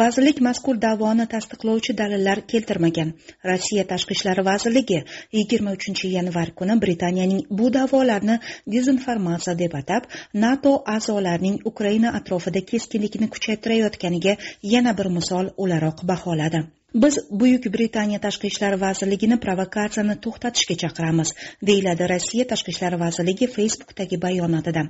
Vazirlik 0.00 0.40
mazkur 0.46 0.80
da'voni 0.86 1.26
tasdiqlovchi 1.34 1.96
dalillar 2.00 2.42
keltirmagan. 2.52 3.12
Rossiya 3.50 3.84
tashqi 3.92 4.16
ishlar 4.18 4.42
vazirligi 4.50 5.00
yigirma 5.38 5.76
uchinchi 5.78 6.12
yanvar 6.16 6.54
kuni 6.58 6.80
britaniyaning 6.84 7.44
bu 7.60 7.70
da'volarni 7.78 8.40
dezinformatsiya 8.74 9.58
deb 9.62 9.78
atab 9.82 10.10
nato 10.44 10.74
a'zolarining 10.96 11.62
ukraina 11.72 12.16
atrofida 12.20 12.66
keskinlikni 12.72 13.32
kuchaytirayotganiga 13.34 14.36
yana 14.74 14.98
bir 14.98 15.08
misol 15.18 15.54
o'laroq 15.56 16.06
baholadi. 16.12 16.66
Biz 16.94 17.18
buyuk 17.30 17.64
britaniya 17.72 18.20
tashqi 18.20 18.46
ishlar 18.52 18.74
vazirligini 18.80 19.36
provokatsiyani 19.44 20.16
to'xtatishga 20.24 20.76
chaqiramiz 20.82 21.32
deyiladi 21.68 22.08
rossiya 22.12 22.46
tashqi 22.52 22.74
ishlar 22.74 22.96
vazirligi 23.02 23.46
facebookdagi 23.56 24.20
bayonotida. 24.24 24.82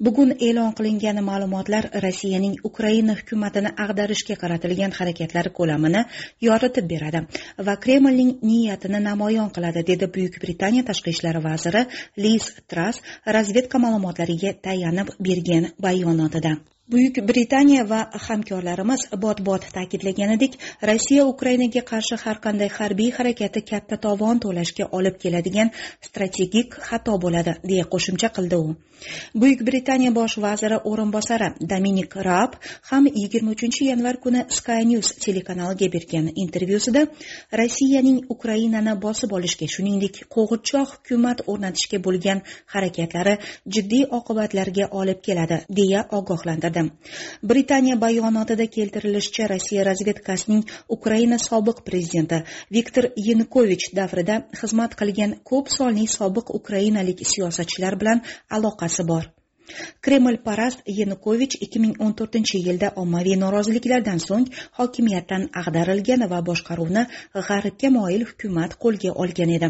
Bugun 0.00 0.34
e'lon 0.48 0.72
qilingan 0.78 1.22
ma'lumotlar 1.30 1.90
rossiyaning 2.04 2.54
ukraina 2.70 3.16
hukumatini 3.20 3.74
ag'darishga 3.84 4.36
qaratilgan 4.42 4.96
harakatlari 4.98 5.54
ko'lamini 5.58 6.04
yoritib 6.48 6.88
beradi 6.94 7.24
va 7.66 7.76
kremlning 7.84 8.32
niyatini 8.50 9.04
namoyon 9.10 9.52
qiladi 9.58 9.86
dedi 9.92 10.10
buyuk 10.14 10.40
britaniya 10.42 10.88
tashqi 10.90 11.14
ishlar 11.16 11.36
vaziri 11.50 11.84
liz 12.24 12.50
tras 12.70 12.96
razvedka 13.36 13.84
ma'lumotlariga 13.84 14.56
tayanib 14.66 15.14
bergan 15.28 15.72
bayonotida. 15.86 16.58
Buyuk 16.92 17.18
britaniya 17.28 17.82
va 17.88 18.00
hamkorlarimiz 18.26 19.02
bot 19.24 19.40
bot 19.48 19.64
ta'kidlaganidek 19.76 20.52
rossiya 20.90 21.26
ukrainaga 21.32 21.82
qarshi 21.90 22.16
har 22.24 22.38
qanday 22.46 22.70
harbiy 22.78 23.10
harakati 23.18 23.60
katta 23.70 23.96
tovon 24.04 24.40
to'lashga 24.44 24.88
olib 24.98 25.18
keladigan 25.24 25.70
strategik 26.08 26.78
xato 26.88 27.16
bo'ladi 27.24 27.52
deya 27.70 27.84
qo'shimcha 27.94 28.28
qildi 28.36 28.56
u. 28.66 28.76
Buyuk 29.40 29.60
britaniya 29.68 30.12
bosh 30.14 30.36
vaziri 30.44 30.78
o'rinbosari 30.90 31.48
dominik 31.72 32.16
raab 32.28 32.56
ham 32.90 33.04
yigirma 33.20 33.50
uchinchi 33.56 33.90
yanvar 33.90 34.16
kuni 34.24 34.40
sky 34.58 34.80
news 34.90 35.12
telekanaliga 35.24 35.88
bergan 35.94 36.32
intervyusida 36.44 37.04
rossiyaning 37.60 38.18
ukrainani 38.34 38.96
bosib 39.04 39.36
olishga 39.38 39.68
shuningdek 39.74 40.14
qo'g'irchoq 40.34 40.88
hukumat 40.96 41.44
o'rnatishga 41.52 42.02
bo'lgan 42.08 42.42
harakatlari 42.74 43.34
jiddiy 43.76 44.04
oqibatlarga 44.18 44.90
olib 45.02 45.22
keladi 45.28 45.62
deya 45.80 46.00
ogohlantirdi. 46.20 46.77
Britaniya 47.52 47.96
bayonotida 48.04 48.66
keltirilishicha 48.76 49.48
rossiya 49.52 49.86
razvedkasining 49.90 50.62
ukraina 50.96 51.38
sobiq 51.48 51.82
prezidenti 51.88 52.42
viktor 52.78 53.10
yanukovich 53.28 53.88
davrida 54.00 54.42
xizmat 54.60 54.98
qilgan 55.00 55.38
ko'p 55.50 55.74
sonli 55.78 56.06
sobiq 56.18 56.54
ukrainalik 56.60 57.26
siyosatchilar 57.32 58.00
bilan 58.04 58.24
aloqasi 58.58 59.10
bor. 59.12 59.37
Kreml 60.00 60.36
parast 60.46 60.78
yanukovich 61.00 61.54
2014 61.60 62.58
yilda 62.66 62.88
ommaviy 63.02 63.36
noroziliklardan 63.44 64.20
so'ng 64.28 64.46
hokimiyatdan 64.78 65.42
ag'darilgan 65.60 66.22
va 66.32 66.38
boshqaruvni 66.48 67.02
g'arbga 67.48 67.88
moyil 67.98 68.22
hukumat 68.30 68.70
qo'lga 68.82 69.10
olgan 69.22 69.50
edi. 69.56 69.68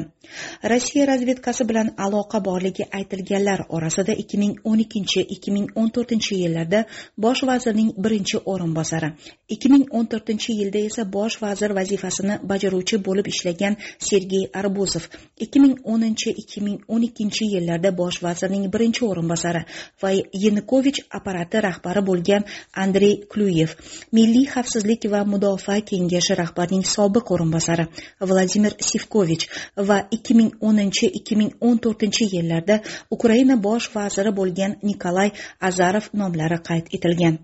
Rossiya 0.71 1.05
razvedkasi 1.11 1.63
bilan 1.71 1.89
aloqa 2.07 2.39
borligi 2.49 2.85
aytilganlar 2.99 3.61
orasida 3.77 4.13
2012-2014 4.13 6.35
yillarda 6.43 6.81
bosh 7.25 7.43
vazirning 7.51 7.91
birinchi 8.05 8.37
o'rinbosari 8.53 9.09
2014 9.57 10.53
yilda 10.59 10.81
esa 10.89 11.03
bosh 11.17 11.37
vazir 11.43 11.71
vazifasini 11.81 12.35
bajaruvchi 12.51 12.97
bo'lib 13.09 13.27
ishlagan 13.33 13.75
sergey 14.09 14.45
arbuzov 14.61 15.05
2010-2012 15.47 17.45
yillarda 17.55 17.91
bosh 18.01 18.19
vazirning 18.27 18.65
birinchi 18.75 19.03
o'rinbosari 19.11 19.63
va 20.03 20.11
yanukovich 20.45 21.01
apparati 21.11 21.57
rahbari 21.69 22.03
bo'lgan 22.11 22.43
andrey 22.85 23.15
kluyev 23.33 23.71
milliy 24.13 24.47
xavfsizlik 24.55 25.03
va 25.13 25.21
mudofaa 25.33 25.81
kengashi 25.91 26.35
rahbarining 26.43 26.85
sobiq 26.95 27.27
o'rinbosari 27.35 27.85
vladimir 28.31 28.73
sivkovich 28.89 29.45
va 29.89 29.99
2010-2014 30.13 32.35
yillarda 32.35 32.77
ukraina 33.11 33.57
bosh 33.57 33.91
vaziri 33.95 34.33
bo'lgan 34.41 34.77
nikolay 34.83 35.31
azarov 35.61 36.09
nomlari 36.21 36.59
qayd 36.69 36.87
etilgan. 36.97 37.39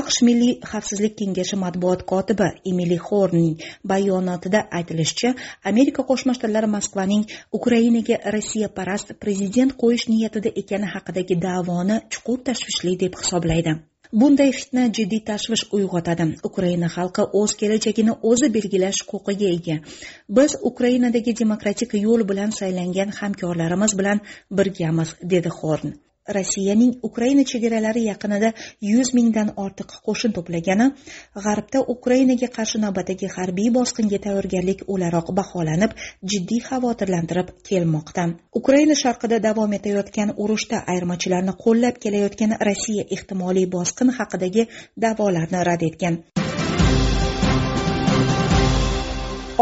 Aqsh 0.00 0.18
milliy 0.28 0.52
xavfsizlik 0.70 1.14
kengashi 1.20 1.56
matbuot 1.64 2.00
kotibi 2.12 2.48
emili 2.70 2.98
hornning 3.06 3.56
bayonotida 3.92 4.60
aytilishicha 4.78 5.30
amerika 5.70 6.00
qo'shma 6.10 6.32
shtatlari 6.38 6.68
moskvaning 6.76 7.24
ukrainaga 7.58 8.16
rossiya 8.34 8.68
parast 8.78 9.08
prezident 9.22 9.70
qo'yish 9.82 10.06
niyatida 10.12 10.50
ekani 10.62 10.92
haqidagi 10.94 11.36
da'vo 11.46 11.77
da'voni 11.78 11.96
chuqur 12.12 12.38
tashvishli 12.48 12.92
deb 13.02 13.14
hisoblaydi. 13.20 13.72
Bunday 14.20 14.50
fitna 14.58 14.84
jiddiy 14.96 15.20
tashvish 15.30 15.64
uyg'otadi. 15.76 16.26
Ukraina 16.48 16.88
xalqi 16.96 17.26
o'z 17.40 17.54
kelajagini 17.60 18.14
o'zi 18.30 18.48
belgilash 18.56 19.00
huquqiga 19.10 19.48
ega. 19.56 19.76
Biz 20.38 20.56
ukrainadagi 20.70 21.36
demokratik 21.42 21.94
yo'l 22.06 22.24
bilan 22.30 22.50
saylangan 22.60 23.14
hamkorlarimiz 23.20 23.98
bilan 24.00 24.24
birgamiz 24.60 25.14
dedi 25.34 25.50
xorn. 25.60 25.94
Rossiyaning 26.36 26.92
ukraina 27.08 27.44
chegaralari 27.50 28.02
yaqinida 28.10 28.52
yuz 28.90 29.08
mingdan 29.18 29.48
ortiq 29.64 29.90
qo'shin 30.06 30.32
to'plagani 30.36 30.86
g'arbda 31.44 31.82
ukrainaga 31.94 32.48
qarshi 32.56 32.80
navbatdagi 32.84 33.30
harbiy 33.36 33.68
bosqinga 33.78 34.18
tayyorgarlik 34.26 34.84
o'laroq 34.94 35.28
baholanib 35.40 35.92
jiddiy 36.32 36.60
xavotirlantirib 36.68 37.48
kelmoqda. 37.68 38.24
Ukraina 38.60 38.96
sharqida 39.02 39.42
davom 39.48 39.72
etayotgan 39.78 40.34
urushda 40.44 40.82
ayirmachilarni 40.92 41.54
qo'llab 41.64 42.02
kelayotgan 42.04 42.58
rossiya 42.68 43.04
ehtimoliy 43.16 43.66
bosqin 43.76 44.08
haqidagi 44.18 44.68
da'volarni 45.04 45.64
rad 45.70 45.86
etgan. 45.90 46.20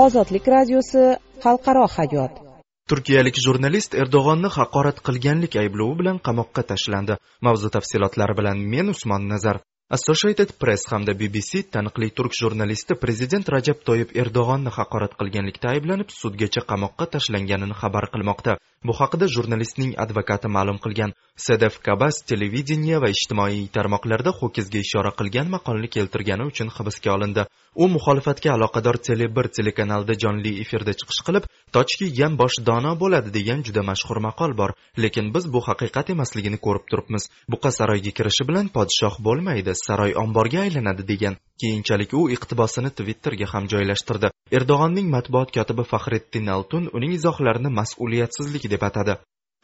Ozodlik 0.05 0.49
radiosi 0.57 1.05
xalqaro 1.45 1.87
hayot. 1.97 2.46
Turkiyalik 2.91 3.39
jurnalist 3.45 3.95
erdo'g'onni 4.03 4.49
haqorat 4.57 4.99
qilganlik 5.07 5.57
ayblovi 5.63 5.95
bilan 6.01 6.19
qamoqqa 6.27 6.63
tashlandi. 6.73 7.15
Mavzu 7.47 7.71
tafsilotlari 7.77 8.35
bilan 8.41 8.61
men 8.75 8.93
usmon 8.95 9.27
nazar. 9.33 9.57
Associated 9.89 10.51
press 10.59 10.83
hamda 10.91 11.13
bbc 11.15 11.61
taniqli 11.71 12.09
turk 12.11 12.33
jurnalisti 12.35 12.95
prezident 13.03 13.49
rajab 13.55 13.85
toyib 13.89 14.11
erdo'g'onni 14.23 14.71
haqorat 14.79 15.13
qilganlikda 15.21 15.69
ayblanib 15.75 16.11
sudgacha 16.21 16.63
qamoqqa 16.71 17.07
tashlanganini 17.13 17.77
xabar 17.83 18.09
qilmoqda. 18.15 18.57
Bu 18.87 18.93
haqida 19.01 19.27
jurnalistning 19.35 19.93
advokati 20.05 20.49
ma'lum 20.57 20.79
qilgan. 20.85 21.15
Sedef 21.47 21.79
kabas 21.87 22.19
televideniye 22.31 22.99
va 23.03 23.09
ijtimoiy 23.15 23.63
tarmoqlarda 23.77 24.33
ho'kizga 24.41 24.83
ishora 24.87 25.13
qilgan 25.21 25.55
maqolni 25.55 25.89
keltirgani 25.97 26.45
uchun 26.51 26.69
hibsga 26.77 27.15
olindi. 27.17 27.47
U 27.83 27.89
muxolifatga 27.95 28.51
aloqador 28.57 28.97
tele 29.07 29.27
bir 29.37 29.47
telekanalda 29.59 30.15
jonli 30.23 30.53
efirda 30.65 30.93
chiqish 30.99 31.23
qilib 31.27 31.45
toch 31.75 31.93
kiygan 32.01 32.35
bosh 32.43 32.57
dono 32.69 32.93
bo'ladi 33.03 33.31
degan 33.39 33.63
juda 33.67 33.83
mashhur 33.91 34.19
maqol 34.29 34.53
bor. 34.61 34.71
Lekin 35.03 35.27
biz 35.35 35.45
bu 35.55 35.61
haqiqat 35.69 36.11
emasligini 36.15 36.59
ko'rib 36.67 36.85
turibmiz. 36.91 37.25
Buqa 37.53 37.71
saroyga 37.79 38.13
kirishi 38.19 38.49
bilan 38.49 38.67
podshoh 38.77 39.15
bo'lmaydi 39.27 39.76
saroy 39.85 40.13
omborga 40.25 40.61
aylanadi 40.67 41.05
degan 41.13 41.39
keyinchalik 41.63 42.11
u 42.21 42.23
iqtibosini 42.37 42.91
twitterga 42.99 43.47
ham 43.53 43.65
joylashtirdi. 43.73 44.33
Erdo'g'onning 44.59 45.09
matbuot 45.15 45.55
kotibi 45.57 45.85
faxriddin 45.93 46.53
altun 46.57 46.91
uning 46.97 47.13
izohlarini 47.19 47.71
mas'uliyatsizlik 47.79 48.71
deb 48.75 48.83
atadi. 48.91 49.17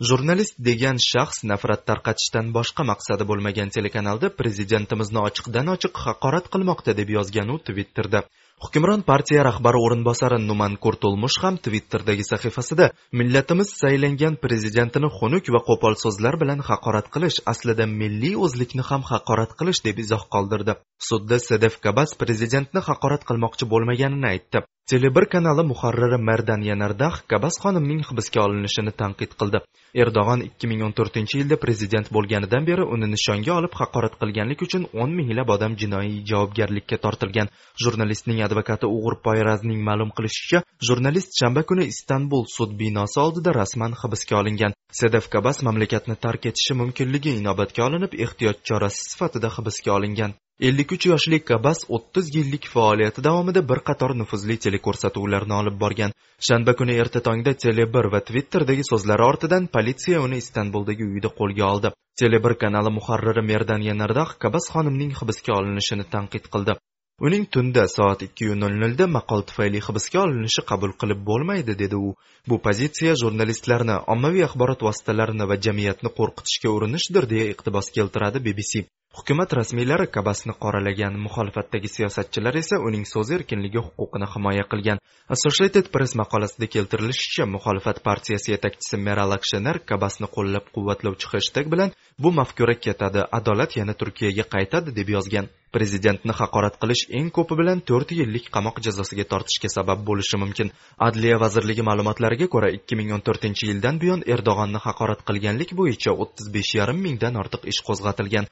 Jurnalist 0.08 0.56
degan 0.68 0.96
shaxs 1.10 1.44
nafrat 1.50 1.82
tarqatishdan 1.88 2.46
boshqa 2.56 2.82
maqsadi 2.90 3.24
bo'lmagan 3.30 3.68
telekanalda 3.76 4.28
prezidentimizni 4.38 5.20
ochiqdan 5.28 5.68
ochiq 5.74 6.00
haqorat 6.06 6.46
qilmoqda 6.54 6.92
deb 7.00 7.12
yozgan 7.16 7.52
u 7.54 7.58
twitterda. 7.68 8.20
Hukmron 8.64 9.02
partiya 9.10 9.44
rahbari 9.48 9.78
o'rinbosari 9.84 10.38
numan 10.48 10.74
kurtulmush 10.84 11.38
ham 11.42 11.56
twitterdagi 11.64 12.24
sahifasida 12.32 12.86
millatimiz 13.20 13.68
saylangan 13.82 14.34
prezidentini 14.44 15.08
xunuk 15.18 15.50
va 15.54 15.60
qo'pol 15.68 15.94
so'zlar 16.04 16.38
bilan 16.42 16.60
haqorat 16.68 17.06
qilish 17.14 17.38
aslida 17.52 17.86
milliy 18.00 18.34
o'zlikni 18.44 18.82
ham 18.90 19.02
haqorat 19.12 19.56
qilish 19.58 19.80
deb 19.86 19.96
izoh 20.04 20.22
qoldirdi. 20.34 20.72
Sudda 21.08 21.38
sedef 21.48 21.80
kabas 21.84 22.10
prezidentni 22.22 22.80
haqorat 22.88 23.22
qilmoqchi 23.28 23.70
bo'lmaganini 23.72 24.28
aytdi. 24.34 24.64
Telebir 24.90 25.24
kanali 25.30 25.62
muharriri 25.66 26.18
mardan 26.28 26.62
yanardax 26.68 27.20
kabas 27.32 27.54
xonimning 27.62 28.00
hibsga 28.08 28.40
olinishini 28.44 28.92
tanqid 29.02 29.36
qildi 29.40 29.60
erdo'g'on 30.04 30.40
2014 30.64 31.34
yilda 31.38 31.58
prezident 31.64 32.10
bo'lganidan 32.16 32.66
beri 32.70 32.86
uni 32.96 33.10
nishonga 33.12 33.52
olib 33.58 33.78
haqorat 33.80 34.18
qilganlik 34.22 34.64
uchun 34.66 34.88
10 35.04 35.14
minglab 35.20 35.54
odam 35.56 35.78
jinoiy 35.82 36.12
javobgarlikka 36.30 36.98
tortilgan 37.04 37.52
jurnalistning 37.84 38.42
advokati 38.48 38.90
ug'ur 38.96 39.16
poyrazning 39.26 39.80
ma'lum 39.88 40.10
qilishicha 40.16 40.64
jurnalist 40.88 41.40
shanba 41.40 41.62
kuni 41.70 41.84
istanbul 41.94 42.42
sud 42.56 42.76
binosi 42.82 43.18
oldida 43.26 43.50
rasman 43.60 43.98
hibsga 44.02 44.40
olingan 44.42 44.78
sedef 45.00 45.30
kabas 45.34 45.62
mamlakatni 45.68 46.16
tark 46.24 46.42
etishi 46.50 46.80
mumkinligi 46.82 47.38
inobatga 47.40 47.86
olinib 47.88 48.22
ehtiyot 48.24 48.58
chorasi 48.68 49.10
sifatida 49.10 49.48
hibsga 49.58 49.90
olingan 49.98 50.40
53 50.60 51.06
yoshli 51.06 51.38
kabas 51.40 51.78
30 51.88 52.36
yillik 52.36 52.66
faoliyati 52.72 53.22
davomida 53.24 53.60
bir 53.68 53.80
qator 53.88 54.12
nufuzli 54.18 54.56
teleko'rsatuvlarni 54.64 55.54
olib 55.60 55.78
borgan. 55.80 56.12
Shanba 56.48 56.74
kuni 56.80 56.96
erta 57.04 57.22
tongda 57.28 57.54
tele 57.64 57.86
1 57.94 58.08
va 58.12 58.20
twitterdagi 58.28 58.84
so'zlari 58.90 59.24
ortidan 59.30 59.66
politsiya 59.76 60.20
uni 60.26 60.36
istanbuldagi 60.42 61.08
uyida 61.08 61.30
qo'lga 61.40 61.64
oldi. 61.72 61.92
Tele 62.20 62.42
1 62.50 62.58
kanali 62.62 62.94
muharriri 62.98 63.46
merdan 63.52 63.82
yanardax 63.88 64.36
kabas 64.44 64.70
xonimning 64.74 65.12
hibsga 65.22 65.58
olinishini 65.58 66.08
tanqid 66.14 66.46
qildi. 66.52 66.78
Uning 67.26 67.44
tunda 67.54 67.88
soat 67.96 68.28
ikki 68.28 68.52
nol 68.62 68.78
nolda 68.84 69.10
maqol 69.16 69.48
tufayli 69.48 69.80
hibsga 69.88 70.24
olinishi 70.26 70.68
qabul 70.70 70.96
qilib 71.00 71.20
bo'lmaydi 71.30 71.80
dedi 71.82 71.96
u. 72.06 72.14
Bu 72.48 72.56
pozitsiya 72.66 73.18
jurnalistlarni 73.22 73.96
ommaviy 74.14 74.48
axborot 74.48 74.80
vositalarini 74.88 75.44
va 75.50 75.62
jamiyatni 75.66 76.10
qo'rqitishga 76.18 76.68
urinishdir 76.76 77.30
deya 77.32 77.52
iqtibos 77.54 77.94
keltiradi 77.96 78.48
bbc 78.48 78.88
hukumat 79.16 79.52
rasmiylari 79.52 80.06
kabasni 80.16 80.54
qoralagan 80.64 81.14
muxolifatdagi 81.24 81.88
siyosatchilar 81.96 82.54
esa 82.62 82.76
uning 82.88 83.04
so'z 83.12 83.30
erkinligi 83.36 83.80
huquqini 83.86 84.26
himoya 84.34 84.64
qilgan. 84.72 84.98
Associated 85.36 85.86
press 85.94 86.12
maqolasida 86.22 86.66
keltirilishicha 86.74 87.44
muxolifat 87.54 87.98
partiyasi 88.08 88.48
yetakchisi 88.54 88.96
meral 89.06 89.30
akshener 89.38 89.76
kabasni 89.90 90.28
qo'llab 90.36 90.64
quvvatlovchi 90.74 91.26
hashtag 91.32 91.66
bilan 91.72 91.90
bu 92.22 92.32
mafkura 92.38 92.74
ketadi 92.84 93.20
adolat 93.38 93.76
yana 93.80 93.94
turkiyaga 94.00 94.44
qaytadi 94.54 94.96
deb 94.98 95.08
yozgan. 95.16 95.46
Prezidentni 95.76 96.32
haqorat 96.40 96.74
qilish 96.82 97.04
eng 97.18 97.28
ko'pi 97.36 97.56
bilan 97.60 97.78
to'rt 97.88 98.10
yillik 98.18 98.50
qamoq 98.54 98.76
jazosiga 98.86 99.24
tortishga 99.32 99.68
sabab 99.76 100.00
bo'lishi 100.08 100.36
mumkin. 100.42 100.68
Adliya 101.06 101.36
vazirligi 101.44 101.82
ma'lumotlariga 101.88 102.46
ko'ra 102.54 102.68
ikki 102.78 102.98
ming 103.00 103.14
o'n 103.16 103.22
to'rtinchi 103.28 103.70
yildan 103.70 104.00
buyon 104.02 104.20
erdo'g'onni 104.34 104.80
haqorat 104.86 105.20
qilganlik 105.28 105.70
bo'yicha 105.80 106.12
o'ttiz 106.22 106.52
besh 106.56 106.72
yarim 106.80 107.00
mingdan 107.06 107.40
ortiq 107.42 107.64
ish 107.72 107.80
qo'zg'atilgan. 107.88 108.50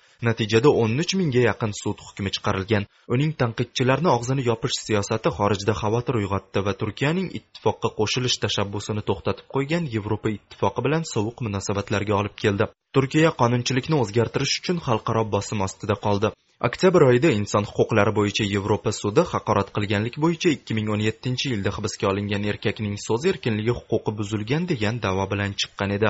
Natijada 0.51 0.71
o'n 0.83 0.99
uch 0.99 1.15
mingga 1.15 1.43
yaqin 1.47 1.73
sud 1.73 1.99
hukmi 2.03 2.31
chiqarilgan. 2.35 2.87
Uning 3.15 3.33
tanqidchilarni 3.41 4.11
og'zini 4.11 4.43
yopish 4.51 4.79
siyosati 4.87 5.31
xorijda 5.37 5.75
xavotir 5.83 6.15
uyg'otdi 6.21 6.65
va 6.67 6.73
turkiyaning 6.81 7.29
ittifoqqa 7.39 7.89
qo'shilish 7.99 8.37
tashabbusini 8.45 9.03
to'xtatib 9.09 9.47
qo'ygan 9.55 9.87
yevropa 9.95 10.29
ittifoqi 10.37 10.81
bilan 10.87 11.03
sovuq 11.13 11.37
munosabatlarga 11.47 12.15
olib 12.21 12.35
keldi. 12.43 12.65
Turkiya 12.97 13.31
qonunchilikni 13.41 13.97
o'zgartirish 14.03 14.55
uchun 14.61 14.79
xalqaro 14.87 15.23
bosim 15.35 15.63
ostida 15.67 15.97
qoldi. 16.07 16.33
Oktyabr 16.69 17.03
oyida 17.11 17.31
inson 17.41 17.65
huquqlari 17.71 18.13
bo'yicha 18.19 18.45
yevropa 18.55 18.91
sudi 19.03 19.23
haqorat 19.33 19.69
qilganlik 19.77 20.19
bo'yicha 20.25 20.49
2017 20.57 21.47
yilda 21.53 21.71
hibsga 21.77 22.11
olingan 22.13 22.43
erkakning 22.53 22.97
so'z 23.07 23.23
erkinligi 23.33 23.73
huquqi 23.79 24.17
buzilgan 24.19 24.67
degan 24.73 24.95
da'vo 25.07 25.25
bilan 25.33 25.55
chiqqan 25.61 25.91
edi. 25.99 26.09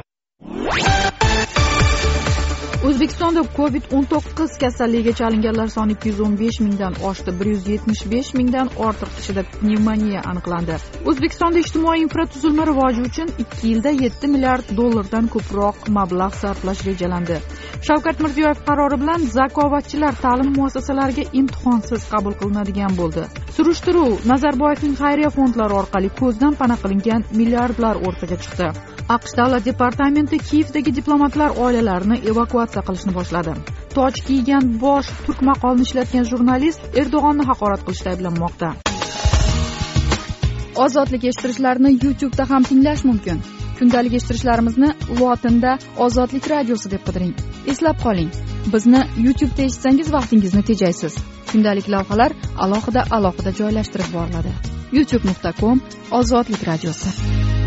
O'zbekistonda 2.88 3.42
covid 3.56 3.82
19 3.92 4.58
kasalligiga 4.60 5.12
chalinganlar 5.12 5.68
soni 5.68 5.94
215 5.94 6.60
mingdan 6.64 6.94
oshdi. 7.08 7.30
175 7.40 8.34
mingdan 8.38 8.68
ortiq 8.86 9.10
kishida 9.16 9.42
pnevmoniya 9.56 10.22
aniqlandi. 10.30 10.78
O'zbekistonda 11.12 11.58
ijtimoiy 11.64 12.00
infratuzilma 12.04 12.64
rivoji 12.70 13.02
uchun 13.08 13.32
2 13.42 13.68
yilda 13.70 13.92
7 14.04 14.30
milliard 14.34 14.72
dollardan 14.78 15.28
ko'proq 15.34 15.90
mablag' 15.96 16.38
sarflash 16.42 16.84
rejalandi. 16.88 17.36
Shavkat 17.88 18.22
mirziyoyev 18.24 18.62
qarori 18.70 19.00
bilan 19.02 19.28
zakovat,chilar 19.36 20.16
ta'lim 20.24 20.54
muassasalariga 20.58 21.24
imtihonsiz 21.42 22.08
qabul 22.14 22.38
qilinadigan 22.40 22.96
bo'ldi. 23.02 23.26
Surishtiruv 23.58 24.24
nazarboyevning 24.32 24.96
xayriya 25.02 25.30
fondlari 25.36 25.78
orqali 25.82 26.14
ko'zdan 26.22 26.58
pana 26.62 26.80
qilingan 26.84 27.28
milliardlar 27.42 28.02
o'rtaga 28.06 28.40
chiqdi. 28.46 28.72
Aqsh 29.14 29.32
davlat 29.38 29.64
departamenti 29.70 30.38
kiyevdagi 30.48 30.90
diplomatlar 30.98 31.56
oilalarini 31.64 32.16
evakuatsiya 32.30 32.82
qilishni 32.88 33.12
boshladi. 33.18 33.54
Toj 33.96 34.20
kiygan 34.26 34.64
bosh 34.84 35.08
turk 35.26 35.40
maqolini 35.50 35.86
ishlatgan 35.88 36.28
jurnalist 36.32 36.98
erdo'g'onni 37.02 37.46
haqorat 37.50 37.82
qilishda 37.86 38.12
ayblanmoqda. 38.14 38.68
Ozodlik 40.84 41.24
eshittirishlarini 41.30 41.90
youtubeda 42.04 42.44
ham 42.50 42.62
tinglash 42.70 43.04
mumkin. 43.10 43.42
Kundalik 43.78 44.14
eshittirishlarimizni 44.18 44.90
lotinda 45.20 45.72
ozodlik 46.06 46.50
radiosi 46.54 46.90
deb 46.94 47.02
qidiring. 47.08 47.34
Eslab 47.72 48.02
qoling. 48.06 48.30
Bizni 48.74 49.00
youtubeda 49.26 49.62
eshitsangiz 49.68 50.12
vaqtingizni 50.16 50.62
tejaysiz. 50.70 51.16
Kundalik 51.52 51.88
lavhalar 51.94 52.36
alohida 52.66 53.02
alohida 53.18 53.56
joylashtirib 53.62 54.12
boriladi. 54.18 54.52
Youtube 54.98 55.24
nuqta 55.30 55.50
com 55.62 55.82
ozodlik 56.20 56.62
radiosi. 56.70 57.59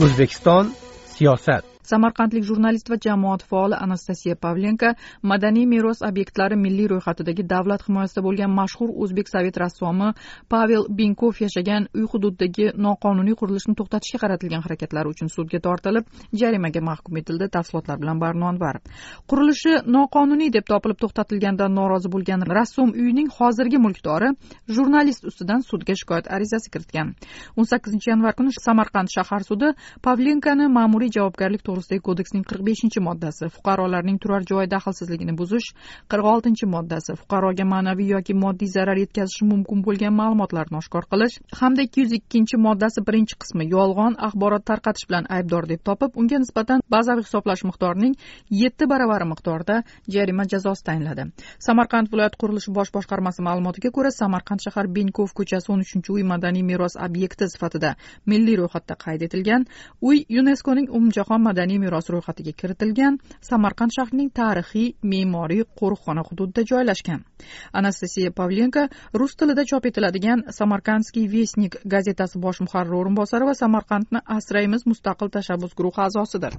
O'zbekiston 0.00 0.74
siyosat. 1.14 1.75
Samarqandlik 1.90 2.44
jurnalist 2.48 2.90
va 2.90 2.96
jamoat 3.06 3.42
faoli 3.50 3.76
anastasiya 3.86 4.36
pavlenko 4.44 4.92
madaniy 5.32 5.66
meros 5.72 6.02
obyektlari 6.08 6.56
milliy 6.64 6.88
ro'yxatidagi 6.92 7.46
davlat 7.54 7.86
himoyasida 7.88 8.24
bo'lgan 8.26 8.52
mashhur 8.60 8.90
o'zbek 9.04 9.28
sovet 9.34 9.56
rassomi 9.64 10.08
pavel 10.48 10.86
binkov 10.98 11.42
yashagan 11.44 11.88
uy 11.94 12.06
hududidagi 12.12 12.66
noqonuniy 12.86 13.38
qurilishni 13.40 13.74
to'xtatishga 13.78 14.22
qaratilgan 14.24 14.62
harakatlari 14.66 15.14
uchun 15.14 15.32
sudga 15.36 15.60
tortilib 15.66 16.04
jarimaga 16.40 16.80
mahkum 16.90 17.22
etildi 17.22 17.50
tafsilotlar 17.56 17.98
bilan 18.02 18.20
barno 18.24 18.48
anvar 18.52 18.80
qurilishi 19.30 19.74
noqonuniy 19.98 20.50
deb 20.58 20.64
topilib 20.72 20.98
to'xtatilganidan 21.02 21.74
norozi 21.80 22.08
bo'lgan 22.14 22.46
rassom 22.56 22.90
uyining 23.00 23.28
hozirgi 23.38 23.78
mulkdori 23.86 24.28
jurnalist 24.76 25.24
ustidan 25.30 25.60
sudga 25.70 25.94
shikoyat 26.00 26.30
arizasi 26.36 26.70
kiritgan. 26.74 27.14
O'n 27.56 27.66
sakkizinchi 27.70 28.10
yanvar 28.12 28.34
kuni 28.38 28.52
samarqand 28.66 29.12
shahar 29.16 29.42
sudi 29.48 29.72
pavlenkoni 30.06 30.68
ma'muriy 30.78 31.10
javobgarlik 31.16 31.62
to'g'risidagi 31.76 32.02
kodeksning 32.08 32.44
qirq 32.48 32.62
beshinchi 32.68 33.00
moddasi 33.08 33.48
fuqarolarning 33.56 34.18
turar 34.22 34.42
joy 34.50 34.66
daxlsizligini 34.74 35.34
buzish 35.40 35.68
qirq 36.10 36.26
oltinchi 36.32 36.66
moddasi 36.74 37.16
fuqaroga 37.20 37.64
ma'naviy 37.72 38.08
yoki 38.14 38.34
moddiy 38.34 38.68
zarar 38.76 38.98
yetkazishi 39.02 39.44
mumkin 39.52 39.82
bo'lgan 39.86 40.14
ma'lumotlarni 40.20 40.78
oshkor 40.80 41.04
qilish 41.12 41.36
hamda 41.60 41.86
ikki 41.86 42.04
yuz 42.04 42.12
ikkinchi 42.18 42.56
moddasi 42.66 43.04
birinchi 43.08 43.36
qismi 43.42 43.68
yolg'on 43.76 44.16
axborot 44.28 44.64
tarqatish 44.70 45.08
bilan 45.08 45.28
aybdor 45.36 45.68
deb 45.72 45.82
topib 45.88 46.16
unga 46.20 46.38
nisbatan 46.44 46.84
bazaviy 46.94 47.26
hisoblash 47.28 47.64
miqdorining 47.70 48.14
yetti 48.62 48.88
baravari 48.92 49.26
miqdorida 49.32 49.76
jarima 50.16 50.44
jazosi 50.52 50.84
tayinladi. 50.88 51.22
Samarqand 51.66 52.12
viloyat 52.12 52.34
qurilish 52.40 52.68
bosh 52.78 52.92
boshqarmasi 52.96 53.44
ma'lumotiga 53.48 53.90
ko'ra 53.96 54.10
samarqand 54.20 54.60
shahar 54.66 54.86
benkov 54.96 55.34
ko'chasi 55.38 55.72
o'n 55.72 55.84
uchinchi 55.86 56.12
uy 56.16 56.22
madaniy 56.32 56.64
meros 56.70 56.94
obyekti 57.06 57.50
sifatida 57.54 57.94
milliy 58.30 58.56
ro'yxatda 58.60 58.94
qayd 59.04 59.26
etilgan 59.28 59.66
uy 60.08 60.24
yuneskoning 60.36 60.86
umumjahon 60.96 61.42
madaniy 61.48 61.65
madaniy 61.66 61.78
meros 61.82 62.06
ro'yxatiga 62.12 62.52
kiritilgan 62.60 63.18
samarqand 63.42 63.90
shahrining 63.96 64.30
tarixiy 64.30 64.94
me'moriy 65.02 65.64
qo'riqxona 65.80 66.22
hududida 66.28 66.62
joylashgan. 66.70 67.24
Anastasiya 67.72 68.30
pavlenko 68.30 68.86
rus 69.14 69.34
tilida 69.34 69.64
chop 69.70 69.86
etiladigan 69.90 70.44
samarkandskiy 70.58 71.26
vestnik 71.32 71.74
gazetasi 71.94 72.38
bosh 72.44 72.60
muharriri 72.64 72.96
o'rinbosari 73.00 73.48
va 73.50 73.54
samarqandni 73.62 74.20
asraymiz 74.36 74.86
mustaqil 74.90 75.28
tashabbus 75.36 75.74
guruhi 75.78 76.00
a'zosidir. 76.06 76.54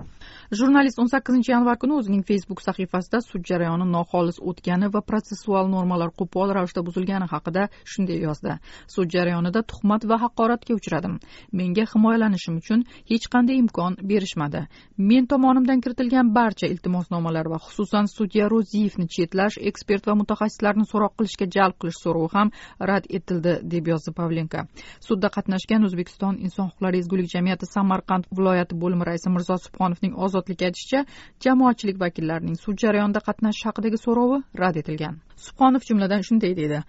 Jurnalist 0.59 0.99
o'n 0.99 1.09
sakkizinchi 1.13 1.51
yanvar 1.55 1.79
kuni 1.81 1.93
o'zining 1.99 2.23
facebook 2.29 2.61
sahifasida 2.67 3.21
sud 3.29 3.47
jarayoni 3.49 3.87
noxolis 3.95 4.41
o'tgani 4.49 4.91
va 4.95 5.01
protsessual 5.09 5.71
normalar 5.75 6.11
qo'pol 6.19 6.51
ravishda 6.57 6.83
buzilgani 6.87 7.27
haqida 7.33 7.69
shunday 7.93 8.19
yozdi. 8.27 8.59
Sud 8.95 9.07
jarayonida 9.15 9.63
tuhmat 9.71 10.03
va 10.09 10.19
haqoratga 10.25 10.75
uchradim. 10.79 11.19
Menga 11.59 11.87
himoyalanishim 11.93 12.59
uchun 12.61 12.85
hech 13.11 13.31
qanday 13.33 13.57
imkon 13.63 13.97
berishmadi. 14.11 14.67
Men 14.97 15.27
tomonimdan 15.27 15.81
kiritilgan 15.81 16.29
barcha 16.33 16.67
iltimosnomalar 16.67 17.47
va 17.51 17.59
xususan 17.65 18.07
sudya 18.09 18.47
ro'ziyevni 18.49 19.05
chetlash 19.15 19.57
ekspert 19.69 20.07
va 20.09 20.15
mutaxassislarni 20.21 20.85
so'roq 20.91 21.13
qilishga 21.19 21.47
jalb 21.55 21.77
qilish 21.81 21.99
so'rovi 22.05 22.31
ham 22.33 22.51
rad 22.91 23.05
etildi 23.19 23.53
deb 23.73 23.91
yozdi 23.93 24.15
pavlenko. 24.19 24.65
Sudda 25.07 25.29
qatnashgan 25.37 25.85
o'zbekiston 25.89 26.41
inson 26.49 26.71
huquqlari 26.71 27.03
ezgulik 27.03 27.29
jamiyati 27.35 27.69
samarqand 27.75 28.25
viloyati 28.41 28.81
bo'limi 28.81 29.09
raisi 29.11 29.29
mirzo 29.37 29.61
subhonovning 29.67 30.17
ozodlik 30.25 30.65
aytishicha 30.69 31.05
jamoatchilik 31.45 32.01
vakillarining 32.05 32.57
sud 32.65 32.83
jarayonida 32.85 33.25
qatnashish 33.29 33.69
haqidagi 33.69 34.05
so'rovi 34.05 34.43
rad 34.63 34.83
etilgan. 34.83 35.26
Subhonov 35.45 35.81
jumladan 35.89 36.21
shunday 36.27 36.55
deydi. 36.59 36.81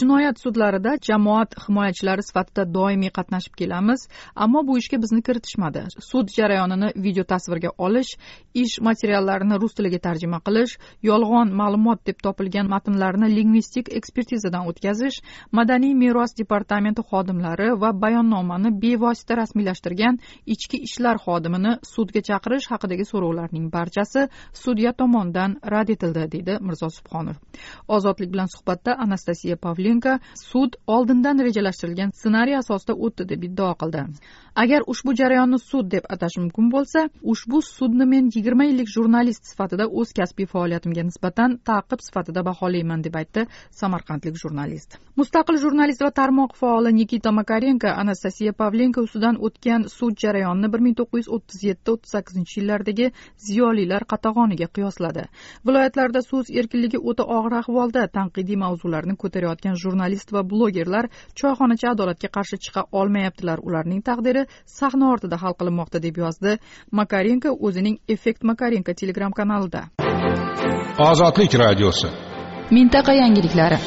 Jinoyat 0.00 0.38
sudlarida 0.44 0.96
jamoat 1.08 1.54
himoyachilari 1.64 2.22
sifatida 2.28 2.64
doimiy 2.74 3.10
qatnashib 3.18 3.54
kelamiz 3.60 4.08
ammo 4.34 4.62
bu 4.66 4.78
ishga 4.78 4.98
bizni 5.02 5.22
kiritishmadi. 5.22 5.82
Sud 6.10 6.28
jarayonini 6.36 6.92
video 7.04 7.24
tasvirga 7.24 7.70
olish 7.78 8.12
ish 8.54 8.80
materiallarini 8.88 9.60
rus 9.62 9.74
tiliga 9.74 9.98
tarjima 10.06 10.40
qilish 10.46 10.76
yolg'on 11.10 11.52
ma'lumot 11.60 12.04
deb 12.06 12.18
topilgan 12.26 12.70
matnlarni 12.74 13.28
lingvistik 13.36 13.92
ekspertizadan 14.00 14.68
o'tkazish 14.70 15.20
madaniy 15.58 15.94
meros 16.02 16.34
departamenti 16.40 17.02
xodimlari 17.10 17.68
va 17.82 17.90
bayonnomani 18.04 18.70
bevosita 18.84 19.36
rasmiylashtirgan 19.42 20.20
ichki 20.54 20.82
ishlar 20.88 21.16
xodimini 21.26 21.72
sudga 21.92 22.20
chaqirish 22.30 22.70
haqidagi 22.72 23.04
so'rovlarning 23.12 23.66
barchasi 23.76 24.26
sudya 24.62 24.92
tomonidan 25.00 25.58
rad 25.74 25.88
etildi 25.96 26.26
deydi 26.34 26.58
mirzo 26.66 26.88
subhonov. 26.98 27.36
Ozodlik 27.96 28.30
bilan 28.34 28.48
suhbatda 28.54 28.96
anastasiya 29.04 29.56
pavlenko 29.66 30.16
sud 30.42 30.72
oldindan 30.96 31.38
rejalashtirilgan 31.46 32.10
ssenariy 32.20 32.56
asosida 32.62 32.96
o'tdi 33.06 33.28
deb 33.32 33.44
iddao 33.48 33.74
qildi. 33.82 34.02
Agar 34.62 34.82
ushbu 34.92 35.14
jarayonni 35.20 35.58
sud 35.70 35.86
deb 35.94 36.04
atash 36.14 36.36
mumkin 36.42 36.70
bo'lsa 36.74 37.06
ushbu 37.34 37.62
sudni 37.62 38.06
men 38.12 38.30
yigirma 38.36 38.64
yillik 38.70 38.88
jurnalist 38.96 39.46
sifatida 39.52 39.86
o'z 40.02 40.12
kasbiy 40.18 40.50
faoliyatimga 40.54 41.06
nisbatan 41.10 41.58
taqib 41.70 42.00
sifatida 42.06 42.44
baholayman 42.50 43.06
deb 43.06 43.14
aytdi 43.22 43.46
samarqandlik 43.80 44.36
jurnalist. 44.42 44.98
Mustaqil 45.20 45.62
jurnalist 45.64 46.02
va 46.06 46.10
tarmoq 46.20 46.56
faoli 46.62 46.92
nikita 47.00 47.32
makarenko 47.40 47.94
anastasiya 48.02 48.52
pavlenko 48.62 49.06
ustidan 49.06 49.40
o'tgan 49.46 49.88
sud 49.96 50.14
jarayonini 50.24 50.72
bir 50.72 50.80
ming 50.86 50.96
to'qqiz 51.00 51.20
yuz 51.20 51.28
o'ttiz 51.36 51.64
yetti 51.68 51.92
o'ttiz 51.94 52.12
sakkizinchi 52.14 52.60
yillardagi 52.60 53.06
ziyolilar 53.46 54.04
qatag'oniga 54.12 54.68
qiyosladi. 54.76 55.24
Viloyatlarda 55.66 56.22
so'z 56.30 56.50
erkinligi 56.60 56.98
o'ta 57.10 57.24
og'ir 57.36 57.56
ahvolda 57.80 58.08
tanqidiy 58.16 58.58
mavzularni 58.60 59.14
ko'tarayotgan 59.22 59.76
jurnalist 59.82 60.32
va 60.34 60.42
blogerlar 60.52 61.06
choyxonachi 61.40 61.86
adolatga 61.92 62.28
qarshi 62.36 62.56
chiqa 62.64 62.82
olmayaptilar. 63.00 63.58
Ularning 63.68 64.02
taqdiri 64.08 64.42
sahna 64.78 65.06
ortida 65.14 65.36
hal 65.42 65.54
qilinmoqda 65.60 66.02
deb 66.06 66.16
yozdi 66.24 66.52
makarenko 67.00 67.50
o'zining 67.66 67.96
effekt 68.14 68.44
makarenko 68.50 68.92
telegram 69.00 69.32
kanalida. 69.40 69.80
Ozodlik 71.08 71.52
radiosi. 71.64 72.08
Mintaqa 72.76 73.12
yangiliklari. 73.22 73.78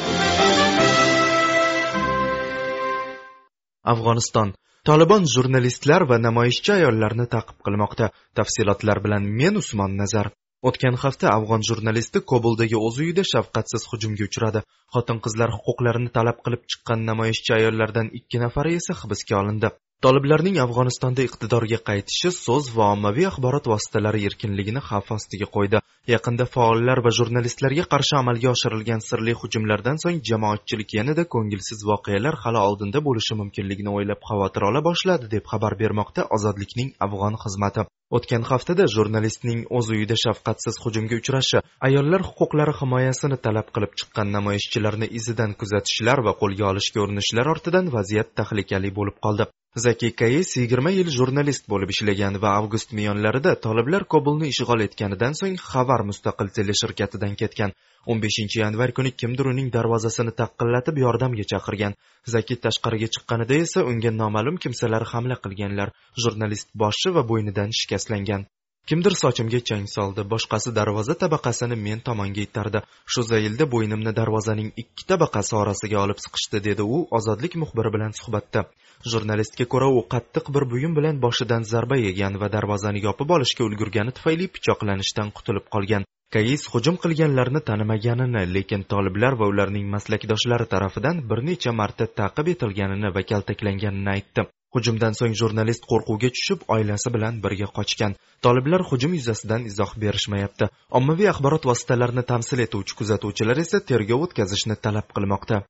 Afg'oniston. 3.93 4.55
Tolibon 4.87 5.23
jurnalistlar 5.33 6.01
va 6.09 6.17
namoyishchi 6.27 6.71
ayollarni 6.79 7.25
ta'qib 7.35 7.57
qilmoqda. 7.65 8.09
Tafsilotlar 8.37 8.97
bilan 9.05 9.29
men 9.39 9.61
usmon 9.61 9.91
nazar 10.01 10.33
o'tgan 10.69 10.95
hafta 11.03 11.27
afg'on 11.37 11.63
jurnalisti 11.69 12.19
kobuldagi 12.31 12.77
o'z 12.87 12.99
uyida 13.03 13.23
shafqatsiz 13.33 13.87
hujumga 13.91 14.27
uchradi. 14.29 14.59
Xotin 14.95 15.23
qizlar 15.25 15.55
huquqlarini 15.55 16.11
talab 16.17 16.37
qilib 16.45 16.67
chiqqan 16.71 17.07
namoyishchi 17.09 17.57
ayollardan 17.59 18.13
ikki 18.19 18.43
nafari 18.45 18.77
esa 18.81 18.93
hibsga 19.01 19.41
olindi. 19.41 19.71
Toliblarning 20.05 20.57
afg'onistonda 20.61 21.23
iqtidorga 21.27 21.77
qaytishi 21.89 22.29
so'z 22.37 22.65
va 22.77 22.87
ommaviy 22.95 23.27
axborot 23.29 23.69
vositalari 23.73 24.25
erkinligini 24.29 24.81
xavf 24.87 25.11
ostiga 25.17 25.47
qo'ydi. 25.55 25.79
Yaqinda 26.13 26.45
faollar 26.55 26.99
va 27.05 27.13
jurnalistlarga 27.19 27.85
qarshi 27.93 28.17
amalga 28.17 28.49
oshirilgan 28.55 29.05
sirli 29.09 29.35
hujumlardan 29.41 30.01
so'ng 30.03 30.19
jamoatchilik 30.29 30.97
yanada 30.99 31.23
ko'ngilsiz 31.35 31.85
voqealar 31.91 32.35
hali 32.43 32.59
oldinda 32.67 33.03
bo'lishi 33.07 33.39
mumkinligini 33.41 33.95
o'ylab 33.97 34.21
xavotir 34.29 34.67
ola 34.69 34.81
boshladi 34.89 35.31
deb 35.35 35.47
xabar 35.51 35.79
bermoqda 35.83 36.27
ozodlikning 36.39 36.89
afg'on 37.07 37.39
xizmati. 37.45 37.87
O'tgan 38.17 38.43
haftada 38.49 38.85
jurnalistning 38.95 39.59
o'z 39.77 39.87
uyida 39.95 40.17
shafqatsiz 40.23 40.75
hujumga 40.83 41.15
uchrashi 41.21 41.61
ayollar 41.87 42.21
huquqlari 42.29 42.73
himoyasini 42.79 43.37
talab 43.45 43.67
qilib 43.75 43.93
chiqqan 43.99 44.33
namoyishchilarni 44.37 45.07
izidan 45.19 45.51
kuzatishlar 45.61 46.19
va 46.27 46.33
qo'lga 46.41 46.65
olishga 46.71 46.99
urinishlar 47.05 47.51
ortidan 47.53 47.91
vaziyat 47.97 48.29
tahlikali 48.39 48.89
bo'lib 48.99 49.17
qoldi. 49.25 49.47
Zaki 49.85 50.09
kayes 50.21 50.49
yigirma 50.61 50.91
yil 50.99 51.09
jurnalist 51.17 51.65
bo'lib 51.73 51.89
ishlagan 51.95 52.35
va 52.43 52.49
avgust 52.59 52.89
miyonlarida 52.99 53.55
toliblar 53.65 54.03
kobulni 54.13 54.51
ishg'ol 54.53 54.85
etganidan 54.87 55.33
so'ng 55.41 55.57
xabar 55.69 56.01
mustaqil 56.09 56.53
teleshirkatidan 56.57 57.33
ketgan. 57.41 57.73
15 58.07 58.55
yanvar 58.63 58.91
kuni 58.97 59.11
kimdir 59.21 59.45
uning 59.53 59.69
darvozasini 59.75 60.33
taqillatib 60.41 60.97
yordamga 61.05 61.45
chaqirgan. 61.51 61.93
Zakit 62.33 62.63
tashqariga 62.65 63.07
chiqqanida 63.15 63.55
esa 63.65 63.85
unga 63.91 64.11
noma'lum 64.21 64.57
kimsalar 64.63 65.03
hamla 65.13 65.37
qilganlar. 65.43 65.89
Jurnalist 66.23 66.67
boshi 66.83 67.15
va 67.15 67.23
bo'ynidan 67.31 67.69
shikastlangan. 67.79 68.43
Kimdir 68.91 69.13
sochimga 69.15 69.59
chang 69.67 69.83
soldi 69.89 70.23
boshqasi 70.31 70.71
darvoza 70.77 71.13
tabaqasini 71.19 71.75
men 71.83 71.99
tomonga 72.07 72.41
itardi 72.47 72.79
shu 73.15 73.21
zaylda 73.27 73.67
bo'ynimni 73.75 74.11
darvozaning 74.17 74.71
ikki 74.83 75.05
tabaqasi 75.11 75.53
orasiga 75.59 76.01
olib 76.05 76.19
siqishdi 76.23 76.59
dedi 76.65 76.87
u 76.95 76.99
ozodlik 77.19 77.55
muxbiri 77.61 77.91
bilan 77.95 78.15
suhbatda. 78.19 78.65
Jurnalistga 79.13 79.65
ko'ra 79.73 79.87
u 79.99 80.01
qattiq 80.13 80.51
bir 80.57 80.65
buyum 80.73 80.97
bilan 80.97 81.21
boshidan 81.25 81.63
zarba 81.71 81.97
yegan 82.07 82.35
va 82.41 82.51
darvozani 82.57 83.05
yopib 83.07 83.31
olishga 83.37 83.63
ulgurgani 83.69 84.11
tufayli 84.17 84.49
pichoqlanishdan 84.57 85.31
qutulib 85.37 85.71
qolgan. 85.77 86.03
Kais 86.33 86.63
hujum 86.73 86.95
qilganlarni 87.01 87.59
tanimaganini 87.69 88.41
lekin 88.55 88.83
toliblar 88.91 89.35
va 89.39 89.45
ularning 89.51 89.85
maslakdoshlari 89.95 90.65
tarafidan 90.73 91.19
bir 91.29 91.39
necha 91.49 91.71
marta 91.79 92.05
ta'qib 92.19 92.47
etilganini 92.53 93.09
va 93.15 93.21
kaltaklanganini 93.31 94.09
aytdi. 94.15 94.45
Hujumdan 94.75 95.13
so'ng 95.19 95.35
jurnalist 95.41 95.83
qo'rquvga 95.91 96.31
tushib 96.37 96.63
oilasi 96.75 97.13
bilan 97.15 97.37
birga 97.43 97.67
qochgan. 97.77 98.17
Toliblar 98.45 98.81
hujum 98.89 99.13
yuzasidan 99.19 99.67
izoh 99.71 99.91
berishmayapti. 100.03 100.71
Ommaviy 100.99 101.29
axborot 101.33 101.69
vositalarini 101.71 102.23
tamsil 102.31 102.65
etuvchi 102.65 102.97
kuzatuvchilar 103.01 103.61
esa 103.65 103.83
tergov 103.91 104.25
o'tkazishni 104.25 104.79
talab 104.87 105.13
qilmoqda. 105.15 105.61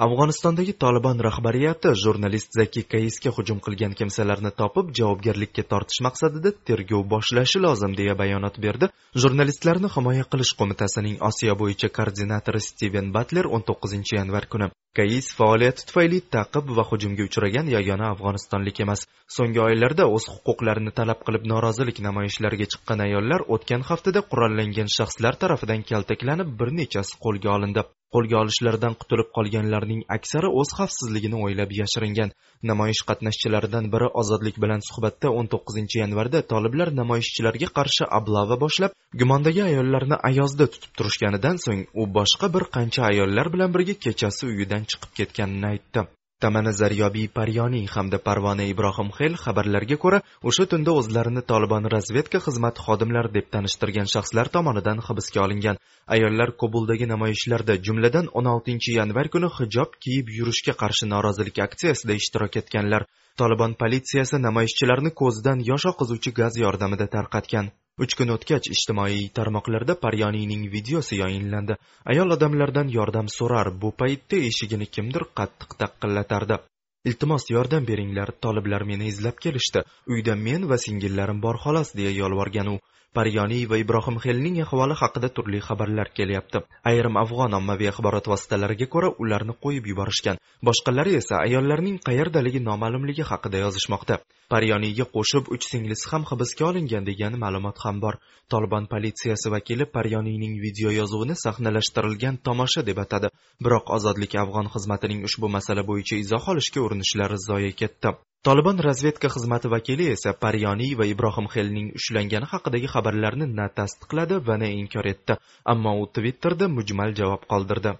Afg'onistondagi 0.00 0.72
tolibon 0.82 1.18
rahbariyati 1.24 1.90
jurnalist 2.02 2.56
zaki 2.58 2.82
kaisga 2.92 3.30
hujum 3.36 3.58
qilgan 3.66 3.92
kimsalarni 3.98 4.50
topib 4.60 4.88
javobgarlikka 4.98 5.62
tortish 5.72 6.00
maqsadida 6.06 6.52
tergov 6.70 7.04
boshlashi 7.12 7.60
lozim 7.64 7.92
deya 8.00 8.14
bayonot 8.22 8.56
berdi. 8.64 8.88
Jurnalistlarni 9.24 9.92
himoya 9.96 10.24
qilish 10.32 10.54
qo'mitasining 10.62 11.20
osiyo 11.28 11.58
bo'yicha 11.62 11.92
koordinatori 11.98 12.64
stiven 12.68 13.12
batler 13.18 13.50
19 13.60 14.16
yanvar 14.18 14.48
kuni. 14.54 14.70
Kais 14.98 15.30
faoliyati 15.38 15.86
tufayli 15.88 16.18
ta'qib 16.34 16.74
va 16.78 16.88
hujumga 16.90 17.28
uchragan 17.28 17.72
yagona 17.76 18.10
afg'onistonlik 18.14 18.84
emas. 18.84 19.06
So'nggi 19.36 19.60
oylarda 19.68 20.10
o'z 20.16 20.30
huquqlarini 20.34 20.98
talab 20.98 21.20
qilib 21.26 21.50
norozilik 21.52 22.04
namoyishlariga 22.08 22.72
chiqqan 22.74 23.08
ayollar 23.08 23.48
o'tgan 23.54 23.88
haftada 23.90 24.28
qurollangan 24.30 24.94
shaxslar 24.98 25.42
tarafidan 25.42 25.90
kaltaklanib 25.90 26.56
bir 26.60 26.78
nechasi 26.80 27.20
qo'lga 27.24 27.58
olindi. 27.58 27.90
Qo'lga 28.14 28.36
olishlardan 28.42 28.94
qutulib 29.00 29.28
qolganlarning 29.36 30.00
aksari 30.16 30.48
o'z 30.60 30.70
xavfsizligini 30.78 31.42
o'ylab 31.46 31.74
yashiringan. 31.80 32.30
Namoyish 32.70 33.02
qatnashchilaridan 33.08 33.90
biri 33.94 34.08
ozodlik 34.22 34.56
bilan 34.64 34.84
suhbatda 34.88 35.34
19 35.42 35.98
yanvarda 36.02 36.42
toliblar 36.52 36.94
namoyishchilarga 37.00 37.68
qarshi 37.78 38.10
ablava 38.18 38.60
boshlab 38.64 38.96
gumondagi 39.20 39.62
ayollarni 39.68 40.16
ayozda 40.30 40.66
tutib 40.74 40.96
turishganidan 40.98 41.62
so'ng 41.66 41.84
u 42.00 42.08
boshqa 42.18 42.54
bir 42.56 42.64
qancha 42.78 43.06
ayollar 43.12 43.54
bilan 43.54 43.76
birga 43.76 43.94
kechasi 44.06 44.42
uyidan 44.52 44.90
chiqib 44.90 45.16
ketganini 45.20 45.72
aytdi. 45.74 46.08
Tamana 46.42 46.72
zaryobiy 46.80 47.26
paryoniy 47.38 47.84
hamda 47.94 48.18
parvona 48.28 48.64
ibrohimxel 48.72 49.34
xabarlarga 49.42 49.96
ko'ra 50.04 50.18
o'sha 50.50 50.64
tunda 50.72 50.94
o'zlarini 51.00 51.42
tolibon 51.50 51.84
razvedka 51.94 52.38
xizmati 52.46 52.84
xodimlari 52.86 53.30
deb 53.36 53.46
tanishtirgan 53.54 54.10
shaxslar 54.14 54.50
tomonidan 54.56 55.02
hibsga 55.08 55.44
olingan. 55.46 55.80
Ayollar 56.16 56.54
kobuldagi 56.62 57.06
namoyishlarda 57.12 57.76
jumladan 57.88 58.30
16 58.42 58.96
yanvar 58.98 59.30
kuni 59.34 59.52
hijob 59.58 59.94
kiyib 60.06 60.32
yurishga 60.38 60.74
qarshi 60.82 61.10
norozilik 61.14 61.62
aksiyasida 61.66 62.18
ishtirok 62.22 62.58
etganlar. 62.62 63.06
Tolibon 63.40 63.78
politsiyasi 63.82 64.42
namoyishchilarni 64.48 65.14
ko'zidan 65.22 65.62
yosh 65.70 65.86
oqizuvchi 65.92 66.34
gaz 66.40 66.58
yordamida 66.64 67.06
tarqatgan. 67.16 67.70
Uch 68.00 68.14
kun 68.18 68.34
o'tgach 68.34 68.68
ijtimoiy 68.74 69.28
tarmoqlarda 69.38 69.94
paryoniyning 70.04 70.64
videosi 70.74 71.20
yoyinlandi 71.22 71.78
ayol 72.14 72.36
odamlardan 72.36 72.92
yordam 72.98 73.28
so'rar 73.38 73.72
bu 73.82 73.90
paytda 74.02 74.44
eshigini 74.50 74.86
kimdir 74.96 75.24
qattiq 75.40 75.76
taqqillatardi 75.82 76.62
iltimos 77.10 77.44
yordam 77.50 77.86
beringlar 77.90 78.30
toliblar 78.44 78.82
meni 78.90 79.08
izlab 79.12 79.38
kelishdi. 79.44 79.82
Uyda 80.06 80.34
men 80.46 80.68
va 80.70 80.78
singillarim 80.84 81.40
bor 81.44 81.56
xolos 81.64 81.90
deya 81.98 82.12
yolvorgan 82.22 82.68
u. 82.74 82.76
paryoniy 83.16 83.66
va 83.70 83.76
ibrohim 83.76 84.16
xelning 84.24 84.54
ahvoli 84.64 84.94
haqida 84.96 85.28
turli 85.36 85.58
xabarlar 85.66 86.08
kelyapti. 86.18 86.62
Ayrim 86.90 87.18
afg'on 87.22 87.56
ommaviy 87.58 87.90
axborot 87.90 88.30
vositalariga 88.32 88.86
ko'ra 88.94 89.10
ularni 89.24 89.54
qo'yib 89.64 89.90
yuborishgan. 89.90 90.40
Boshqalari 90.68 91.12
esa 91.20 91.42
ayollarning 91.46 91.98
qayerdaligi 92.08 92.62
noma'lumligi 92.68 93.28
haqida 93.32 93.60
yozishmoqda. 93.64 94.18
Paryoniyga 94.54 95.06
qo'shib 95.16 95.52
uch 95.56 95.68
singlisi 95.72 96.08
ham 96.12 96.26
hibsga 96.30 96.68
olingan 96.70 97.04
degan 97.10 97.38
ma'lumot 97.44 97.84
ham 97.84 98.00
bor. 98.06 98.18
Taliban 98.52 98.88
politsiyasi 98.94 99.54
vakili 99.56 99.90
paryoniyning 99.96 100.58
video 100.64 100.96
yozuvini 101.00 101.36
sahnalashtirilgan 101.44 102.42
tomosha 102.48 102.88
deb 102.88 103.04
atadi. 103.04 103.34
Biroq 103.64 103.96
ozodlik 103.96 104.40
afg'on 104.44 104.72
xizmatining 104.74 105.24
ushbu 105.28 105.54
masala 105.56 105.88
bo'yicha 105.90 106.20
izoh 106.24 106.52
olishga 106.54 106.86
urinishlari 106.88 107.42
zoye 107.48 107.72
ketdi. 107.82 108.16
Tolibon 108.46 108.78
razvedka 108.84 109.28
xizmati 109.30 109.68
vakili 109.70 110.06
esa 110.12 110.32
paryoniy 110.44 110.94
va 111.00 111.06
ibrohim 111.06 111.46
xelning 111.54 111.90
ushlangani 111.98 112.46
haqidagi 112.52 112.88
xabarlarni 112.94 113.46
na 113.58 113.66
tasdiqladi 113.76 114.38
va 114.48 114.56
na 114.62 114.70
inkor 114.78 115.06
etdi 115.10 115.36
ammo 115.72 115.92
u 116.02 116.08
twitterda 116.16 116.68
mujmal 116.78 117.14
javob 117.20 117.46
qoldirdi. 117.52 117.92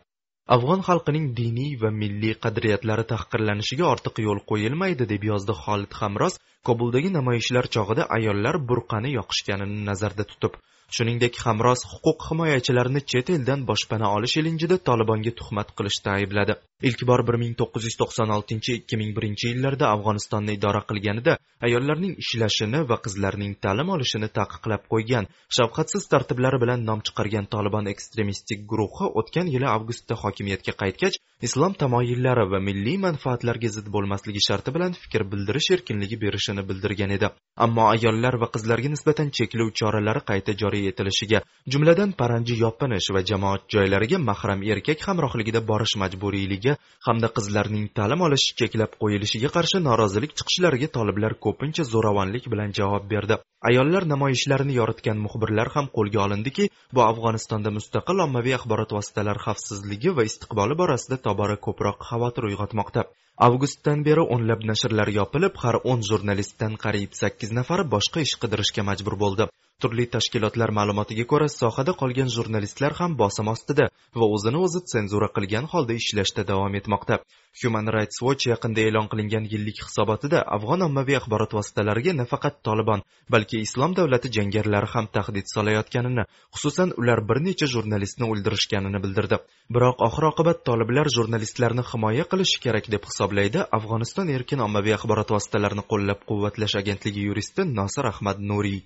Afg'on 0.57 0.83
xalqining 0.89 1.29
diniy 1.39 1.77
va 1.83 1.93
milliy 2.01 2.35
qadriyatlari 2.47 3.05
tahqirlanishiga 3.13 3.87
ortiq 3.95 4.19
yo'l 4.27 4.43
qo'yilmaydi 4.51 5.07
deb 5.13 5.29
yozdi 5.31 5.55
xolid 5.63 5.95
hamroz 6.01 6.41
kobuldagi 6.71 7.15
namoyishlar 7.19 7.71
chog'ida 7.77 8.09
ayollar 8.19 8.59
burqani 8.73 9.15
yoqishganini 9.19 9.85
nazarda 9.91 10.27
tutib 10.33 10.59
shuningdek 10.97 11.39
hamroz 11.45 11.81
huquq 11.93 12.27
himoyachilarini 12.31 13.01
chet 13.13 13.31
eldan 13.37 13.61
boshpana 13.71 14.09
olish 14.17 14.37
ilinjida 14.41 14.77
tolibonga 14.89 15.33
tuhmat 15.41 15.69
qilishda 15.79 16.11
aybladi. 16.19 16.55
Ilk 16.89 17.01
bor 17.11 17.21
bir 17.29 17.37
ming 17.43 17.55
to'qqiz 17.61 17.85
yuz 17.89 17.97
to'qson 18.03 18.35
oltinchi 18.37 18.77
ikki 18.81 18.99
ming 19.01 19.11
birinchi 19.17 19.53
yillarda 19.53 19.87
afg'onistonni 19.95 20.57
idora 20.59 20.83
qilganida 20.91 21.37
ayollarning 21.67 22.15
ishlashini 22.25 22.81
va 22.91 22.99
qizlarning 23.05 23.53
ta'lim 23.65 23.93
olishini 23.97 24.29
taqiqlab 24.39 24.89
qo'ygan 24.93 25.31
shafqatsiz 25.57 26.09
tartiblari 26.13 26.59
bilan 26.65 26.87
nom 26.89 27.01
chiqargan 27.07 27.47
tolibon 27.55 27.91
ekstremistik 27.95 28.67
guruhi 28.73 29.13
o'tgan 29.23 29.53
yili 29.55 29.69
avgustda 29.77 30.19
hokimiyatga 30.25 30.73
qaytgach 30.83 31.17
islom 31.47 31.73
tamoyillari 31.75 32.45
va 32.51 32.59
milliy 32.67 32.99
manfaatlarga 33.05 33.69
zid 33.77 33.87
bo'lmasligi 33.95 34.43
sharti 34.47 34.71
bilan 34.75 34.93
fikr 35.03 35.25
bildirish 35.33 35.69
erkinligi 35.77 36.17
berishini 36.25 36.63
bildirgan 36.69 37.15
edi. 37.17 37.31
Ammo 37.65 37.89
ayollar 37.95 38.37
va 38.43 38.49
qizlarga 38.55 38.93
nisbatan 38.93 39.33
cheklov 39.39 39.73
choralari 39.81 40.23
qayta 40.31 40.55
joriy 40.63 40.87
etilishiga 40.93 41.41
jumladan 41.75 42.13
paranji 42.21 42.55
yopinish 42.63 43.09
va 43.17 43.23
jamoat 43.31 43.67
joylariga 43.75 44.19
mahram 44.29 44.63
erkak 44.75 45.03
hamrohligida 45.09 45.61
borish 45.71 45.95
majburiyligi 46.03 46.77
hamda 47.09 47.29
qizlarning 47.37 47.89
ta'lim 47.99 48.21
olishi 48.29 48.55
cheklab 48.63 48.95
qo'yilishiga 49.03 49.51
qarshi 49.57 49.83
norozilik 49.89 50.37
chiqishlariga 50.39 50.89
toliblar 50.99 51.33
ko'pincha 51.47 51.89
zo'ravonlik 51.93 52.47
bilan 52.53 52.71
javob 52.79 53.11
berdi. 53.15 53.43
Ayollar 53.71 54.05
namoyishlarini 54.15 54.75
yoritgan 54.81 55.19
muxbirlar 55.25 55.69
ham 55.75 55.87
qo'lga 55.97 56.23
olindiki 56.27 56.65
bu 56.95 57.01
afg'onistonda 57.11 57.71
mustaqil 57.77 58.25
ommaviy 58.27 58.57
axborot 58.59 58.91
vositalari 58.97 59.45
xavfsizligi 59.45 60.17
va 60.17 60.25
istiqboli 60.31 60.75
borasida 60.81 61.17
tobora 61.33 61.57
ko'proq 61.67 62.09
xavotir 62.11 62.47
uyg'otmoqda. 62.51 63.03
Avgustdan 63.47 64.03
beri 64.09 64.25
o'nlab 64.35 64.65
nashrlar 64.71 65.11
yopilib 65.19 65.55
har 65.63 65.77
o'n 65.93 66.03
jurnalistdan 66.09 66.75
qariyb 66.85 67.15
sakkiz 67.21 67.55
nafari 67.59 67.85
boshqa 67.95 68.25
ish 68.27 68.35
qidirishga 68.43 68.83
majbur 68.89 69.17
bo'ldi. 69.23 69.47
Turli 69.83 70.05
tashkilotlar 70.15 70.71
ma'lumotiga 70.79 71.25
ko'ra 71.33 71.49
sohada 71.61 71.93
qolgan 72.03 72.29
jurnalistlar 72.37 72.93
ham 73.01 73.17
bosim 73.23 73.49
ostida 73.55 73.87
va 74.21 74.27
o'zini 74.37 74.59
o'zi 74.67 74.81
senzura 74.95 75.29
qilgan 75.37 75.67
holda 75.73 75.95
ishlashda 76.01 76.43
davom 76.51 76.75
etmoqda. 76.81 77.17
Human 77.61 77.87
rights 77.95 78.19
watch 78.27 78.45
yaqinda 78.53 78.81
e'lon 78.89 79.09
qilingan 79.13 79.45
yillik 79.53 79.79
hisobotida 79.87 80.39
afg'on 80.57 80.85
ommaviy 80.87 81.17
axborot 81.19 81.53
vositalariga 81.59 82.13
nafaqat 82.21 82.55
tolibon 82.69 83.03
balki 83.35 83.61
islom 83.67 83.97
davlati 83.99 84.31
jangarilari 84.37 84.89
ham 84.95 85.09
tahdid 85.17 85.47
solayotganini 85.55 86.25
xususan 86.55 86.95
ular 87.03 87.21
bir 87.29 87.43
necha 87.49 87.69
jurnalistni 87.75 88.31
o'ldirishganini 88.33 89.03
bildirdi. 89.05 89.41
Biroq 89.75 90.07
oxir 90.09 90.29
oqibat 90.31 90.65
toliblar 90.69 91.13
jurnalistlarni 91.17 91.85
himoya 91.91 92.25
qilishi 92.33 92.63
kerak 92.65 92.89
deb 92.95 93.11
hisoblaydi 93.11 93.67
afg'oniston 93.81 94.33
erkin 94.39 94.65
ommaviy 94.69 94.97
axborot 94.99 95.37
vositalarini 95.37 95.85
qo'llab 95.93 96.25
quvvatlash 96.33 96.81
agentligi 96.83 97.29
yuristi 97.29 97.69
nosir 97.79 98.13
ahmad 98.15 98.45
nuriy. 98.53 98.81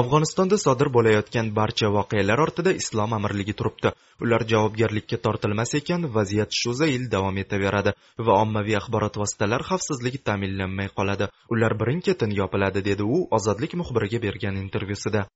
Afg'onistonda 0.00 0.56
sodir 0.64 0.88
bo'layotgan 0.96 1.48
barcha 1.58 1.88
voqealar 1.96 2.40
ortida 2.44 2.72
islom 2.82 3.12
amirligi 3.18 3.54
turibdi. 3.58 3.92
Ular 4.24 4.44
javobgarlikka 4.52 5.18
tortilmas 5.26 5.74
ekan 5.80 6.06
vaziyat 6.16 6.56
shu 6.60 6.72
zayil 6.80 7.04
davom 7.14 7.36
etaveradi 7.44 7.92
va 8.26 8.38
ommaviy 8.44 8.78
axborot 8.80 9.18
vositalari 9.22 9.68
xavfsizligi 9.70 10.22
ta'minlanmay 10.28 10.88
qoladi. 10.98 11.28
Ular 11.52 11.76
birin 11.80 12.00
ketin 12.08 12.32
yopiladi 12.40 12.84
dedi 12.88 13.02
u 13.16 13.20
ozodlik 13.38 13.76
muxbiriga 13.80 14.22
bergan 14.26 14.56
intervyusida. 14.64 15.26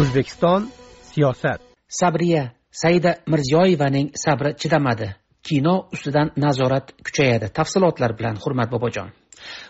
O'zbekiston 0.00 0.70
siyosat. 1.12 1.60
Sabriya. 2.00 2.44
Saida 2.82 3.10
mirziyoyevaning 3.32 4.08
sabri 4.24 4.56
chidamadi. 4.60 5.14
Kino 5.48 5.74
ustidan 5.94 6.32
nazorat 6.36 6.96
kuchayadi. 7.06 7.52
Tafsilotlar 7.58 8.18
bilan 8.18 8.40
hurmat 8.44 8.72
bobojon 8.72 9.12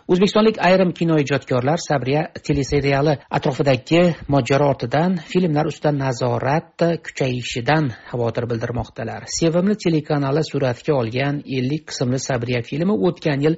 o'zbekistonlik 0.09 0.59
ayrim 0.69 0.93
kinoijodkorlar 0.99 1.79
sabriya 1.89 2.23
teleseriali 2.47 3.17
atrofidagi 3.39 4.03
mojaro 4.29 4.69
ortidan 4.75 5.17
filmlar 5.33 5.67
ustidan 5.73 5.99
nazorat 6.05 6.85
kuchayishidan 7.07 7.91
xavotir 8.11 8.49
bildirmoqdalar. 8.51 9.27
Sevimli 9.39 9.77
telekanali 9.85 10.45
suratga 10.51 10.95
olgan 11.01 11.43
ellik 11.59 11.89
qismli 11.91 12.21
sabriya 12.29 12.63
filmi 12.71 12.95
o'tgan 13.09 13.45
yil 13.47 13.57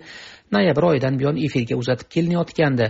noyabr 0.55 0.85
oyidan 0.91 1.19
buyon 1.19 1.39
efirga 1.47 1.77
uzatib 1.81 2.09
kelinayotgandi. 2.15 2.87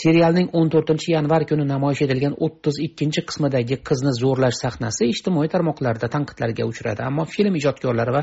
Serialning 0.00 0.50
o'n 0.58 0.70
to'rtinchi 0.72 1.12
yanvar 1.14 1.46
kuni 1.50 1.64
namoyish 1.68 2.02
etilgan 2.06 2.34
o'ttiz 2.46 2.80
ikkinchi 2.86 3.24
qismidagi 3.28 3.80
qizni 3.88 4.12
zo'rlash 4.20 4.58
sahnasi 4.62 5.08
ijtimoiy 5.14 5.48
tarmoqlarda 5.54 6.10
tanqidlarga 6.14 6.66
uchradi. 6.70 7.02
Ammo 7.08 7.24
film 7.34 7.56
ijodkorlari 7.60 8.14
va 8.16 8.22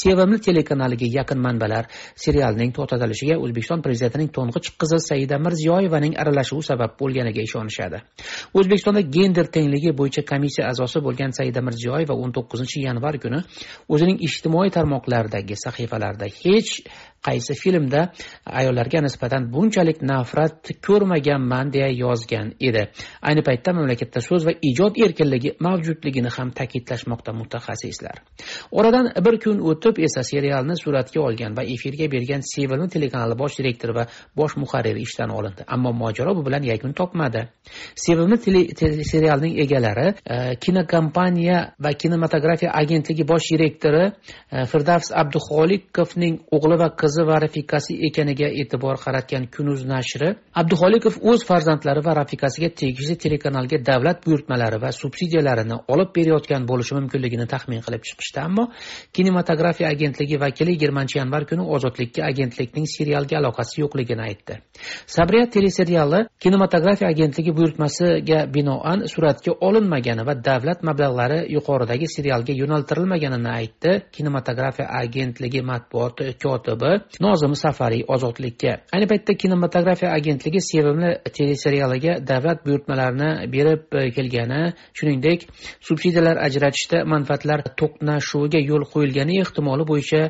sevimli 0.00 0.40
telekanaliga 0.48 1.08
yaqin 1.18 1.40
manbalar 1.46 1.88
serialning 2.24 2.74
to'xtatilishiga 2.76 3.38
o'zbekiston 3.44 3.84
prezidentining 3.86 4.30
to'ng'ich 4.36 4.72
qizi 4.80 5.00
saida 5.08 5.40
mirziyoyevaning 5.46 6.18
aralashuvi 6.22 6.68
sabab 6.70 6.96
bo'lganiga 7.00 7.42
ishonishadi. 7.48 8.02
O'zbekistonda 8.58 9.02
gender 9.16 9.46
tengligi 9.56 9.94
bo'yicha 10.00 10.26
komissiya 10.32 10.68
a'zosi 10.70 11.02
bo'lgan 11.06 11.32
saida 11.38 11.64
mirziyoyeva 11.68 12.14
o'n 12.22 12.36
to'qqizinchi 12.36 12.84
yanvar 12.88 13.18
kuni 13.24 13.42
o'zining 13.94 14.18
ijtimoiy 14.28 14.70
tarmoqlardagi 14.76 15.56
sahifalarida 15.64 16.28
hech 16.42 16.72
qaysi 17.26 17.54
filmda 17.62 18.00
ayollarga 18.60 19.00
nisbatan 19.06 19.50
bunchalik 19.52 20.02
nafrat 20.02 20.70
ko'rmaganman 20.86 21.72
deya 21.74 21.88
yozgan 22.04 22.52
edi. 22.68 22.82
Ayni 23.28 23.42
paytda 23.48 23.72
mamlakatda 23.78 24.20
so'z 24.28 24.46
va 24.48 24.54
ijod 24.70 24.98
erkinligi 25.06 25.50
mavjudligini 25.66 26.30
ham 26.36 26.50
ta'kidlashmoqda 26.58 27.32
mutaxassislar. 27.40 28.16
Oradan 28.70 29.10
bir 29.26 29.40
kun 29.44 29.60
o'tib 29.70 29.98
esa 30.06 30.22
serialni 30.32 30.76
suratga 30.82 31.20
olgan 31.28 31.56
va 31.58 31.64
efirga 31.74 32.10
bergan 32.14 32.42
sevimli 32.54 32.88
telekanali 32.94 33.38
bosh 33.42 33.58
direktori 33.60 33.94
va 33.98 34.06
bosh 34.36 34.56
muharriri 34.62 35.00
ishdan 35.06 35.30
olindi. 35.38 35.62
Ammo 35.74 35.92
mojaro 35.92 36.36
bu 36.36 36.46
bilan 36.46 36.62
yakun 36.72 36.92
topmadi. 36.92 37.42
Sevimli 38.06 38.36
serialning 39.12 39.58
egalari 39.64 40.08
e, 40.34 40.36
kinokompaniya 40.64 41.58
va 41.84 41.92
kinematografiya 42.02 42.70
agentligi 42.82 43.24
bosh 43.28 43.50
direktori 43.52 44.04
e, 44.06 44.64
firdavs 44.70 45.12
abduxolikovning 45.22 46.34
o'g'li 46.56 46.76
va 46.82 46.88
qizi 47.02 47.15
va 47.30 47.36
rafiqasi 47.44 47.92
ekaniga 48.08 48.48
e'tibor 48.60 48.96
qaratgan 49.04 49.44
kunuz 49.54 49.80
nashri 49.92 50.28
abduxolikov 50.60 51.14
o'z 51.30 51.40
farzandlari 51.48 52.02
va 52.08 52.12
rafiqasiga 52.20 52.68
tegishli 52.80 53.16
telekanalga 53.24 53.78
davlat 53.90 54.18
buyurtmalari 54.26 54.78
va 54.84 54.90
subsidiyalarini 55.02 55.76
olib 55.94 56.10
berayotgan 56.16 56.62
bo'lishi 56.70 56.94
mumkinligini 56.98 57.46
taxmin 57.54 57.80
qilib 57.86 58.02
chiqishdi. 58.08 58.38
Ammo 58.46 58.64
kinematografiya 59.16 59.88
agentligi 59.94 60.40
vakili 60.44 60.70
yigirmanchi 60.76 61.18
yanvar 61.20 61.46
kuni 61.50 61.62
ozodlikka 61.76 62.26
agentlikning 62.30 62.86
serialga 62.96 63.38
aloqasi 63.40 63.80
yo'qligini 63.82 64.22
aytdi. 64.28 64.58
Sabriya 65.16 65.46
teleseriali 65.56 66.20
kinematografiya 66.44 67.08
agentligi 67.14 67.56
buyurtmasiga 67.58 68.40
binoan 68.56 69.06
suratga 69.12 69.52
olinmagani 69.68 70.26
va 70.28 70.34
davlat 70.48 70.82
mablag'lari 70.88 71.40
yuqoridagi 71.56 72.06
serialga 72.16 72.52
yo'naltirilmaganini 72.62 73.50
aytdi. 73.60 73.92
Kinematografiya 74.16 74.86
agentligi 75.02 75.62
matbuot 75.70 76.16
kotibi 76.42 76.95
nozim 77.20 77.54
safariy 77.62 78.04
ozodlikka. 78.16 78.76
Ayni 78.94 79.08
paytda 79.12 79.36
kinematografiya 79.42 80.12
agentligi 80.18 80.60
sevimli 80.70 81.10
teleserialiga 81.38 82.18
davlat 82.30 82.64
buyurtmalarini 82.66 83.30
berib 83.56 83.98
e, 84.00 84.10
kelgani 84.16 84.62
shuningdek 84.98 85.48
subsidiyalar 85.88 86.42
ajratishda 86.46 87.04
manfaatlar 87.14 87.66
to'qnashuviga 87.80 88.62
yo'l 88.70 88.88
qo'yilgani 88.94 89.42
ehtimoli 89.44 89.90
bo'yicha 89.92 90.22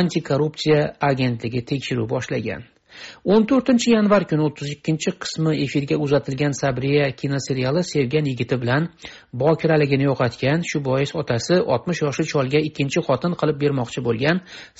antikorrupsiya 0.00 0.80
agentligi 1.10 1.64
tekshiruv 1.72 2.10
boshlagan. 2.14 2.64
O'n 3.34 3.46
to'rtinchi 3.50 3.94
yanvar 3.96 4.26
kuni 4.30 4.42
o'ttiz 4.48 4.68
ikkinchi 4.76 5.10
qismi 5.22 5.52
efirga 5.64 5.96
uzatilgan 6.04 6.52
sabriya 6.62 7.06
kinoseriali 7.20 7.82
sevgan 7.92 8.24
yigiti 8.30 8.56
bilan 8.62 8.88
bokiraligini 9.42 10.04
yo'qotgan 10.10 10.64
shu 10.70 10.82
bois 10.88 11.10
otasi 11.20 11.60
oltmish 11.74 12.00
yoshli 12.06 12.26
cholga 12.32 12.60
ikkinchi 12.68 13.00
xotin 13.08 13.32
qilib 13.40 13.58
bermoqchi 13.62 14.00
bo'lgan 14.08 14.36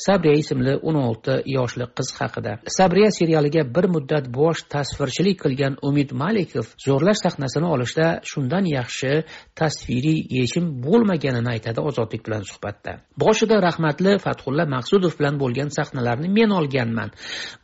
sabriya 0.06 0.36
ismli 0.42 0.74
o'n 0.88 0.96
olti 1.08 1.34
yoshli 1.56 1.86
qiz 1.96 2.08
haqida. 2.18 2.52
Sabriya 2.78 3.10
serialiga 3.18 3.62
bir 3.76 3.86
muddat 3.94 4.24
bosh 4.38 4.60
tasvirchilik 4.74 5.38
qilgan 5.44 5.74
umid 5.88 6.10
malikov 6.22 6.66
zo'rlash 6.86 7.20
sahnasini 7.24 7.68
olishda 7.74 8.06
shundan 8.30 8.64
yaxshi 8.76 9.12
tasviriy 9.60 10.20
yechim 10.38 10.64
bo'lmaganini 10.86 11.50
aytadi 11.54 11.80
ozodlik 11.88 12.22
bilan 12.26 12.42
suhbatda. 12.50 12.92
Boshida 13.22 13.56
rahmatli 13.68 14.12
fathulla 14.24 14.64
maqsudov 14.76 15.12
bilan 15.18 15.40
bo'lgan 15.42 15.70
sahnalarni 15.78 16.28
men 16.38 16.50
olganman. 16.58 17.10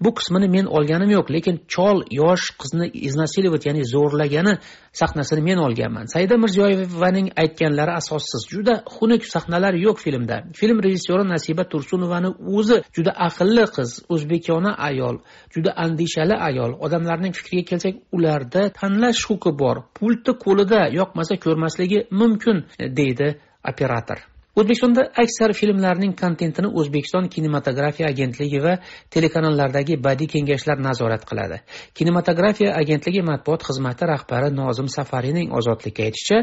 Bu 0.03 0.11
qismini 0.19 0.42
sahnasini 0.43 0.49
men 0.49 0.67
olganim 0.67 1.11
yo'q 1.11 1.31
lekin 1.31 1.61
chol 1.69 2.03
yosh 2.11 2.51
qizni 2.61 2.91
iznasilovать 3.09 3.67
ya'ni 3.67 3.85
zo'rlagani 3.85 4.59
sahnasini 4.93 5.43
men 5.43 5.59
olganman. 5.59 6.07
Saida 6.07 6.37
mirziyoyevaning 6.37 7.33
aytganlari 7.37 7.93
asossiz. 8.01 8.47
Juda 8.51 8.83
xunuk 8.97 9.23
sahnalar 9.25 9.75
yo'q 9.75 9.99
filmda. 10.05 10.45
Film 10.55 10.83
rejissyori 10.83 11.29
nasiba 11.29 11.65
tursunovani 11.73 12.31
o'zi 12.57 12.83
juda 12.97 13.13
aqlli 13.29 13.65
qiz 13.77 13.91
o'zbekona 14.09 14.73
ayol 14.89 15.17
juda 15.55 15.71
andishali 15.85 16.35
ayol. 16.49 16.73
Odamlarning 16.85 17.35
fikriga 17.39 17.65
kelsak 17.71 17.95
ularda 18.13 18.63
tanlash 18.81 19.23
huquqi 19.29 19.51
bor. 19.63 19.77
Pultni 19.99 20.33
qo'lida 20.45 20.81
yoqmasa 21.01 21.35
ko'rmasligi 21.45 21.99
mumkin 22.21 22.57
deydi 22.99 23.29
operator. 23.71 24.32
O'zbekistonda 24.57 25.03
aksar 25.17 25.53
filmlarning 25.57 26.13
kontentini 26.21 26.69
o'zbekiston 26.81 27.29
kinematografiya 27.35 28.09
agentligi 28.13 28.59
va 28.61 28.75
telekanallardagi 29.15 29.97
badiiy 30.07 30.29
kengashlar 30.35 30.83
nazorat 30.87 31.25
qiladi. 31.31 31.63
Kinematografiya 31.97 32.75
agentligi 32.77 33.23
matbuot 33.25 33.65
xizmati 33.69 34.09
rahbari 34.13 34.51
nozim 34.57 34.89
safarining 34.97 35.55
ozodlikka 35.59 36.05
aytishicha 36.09 36.39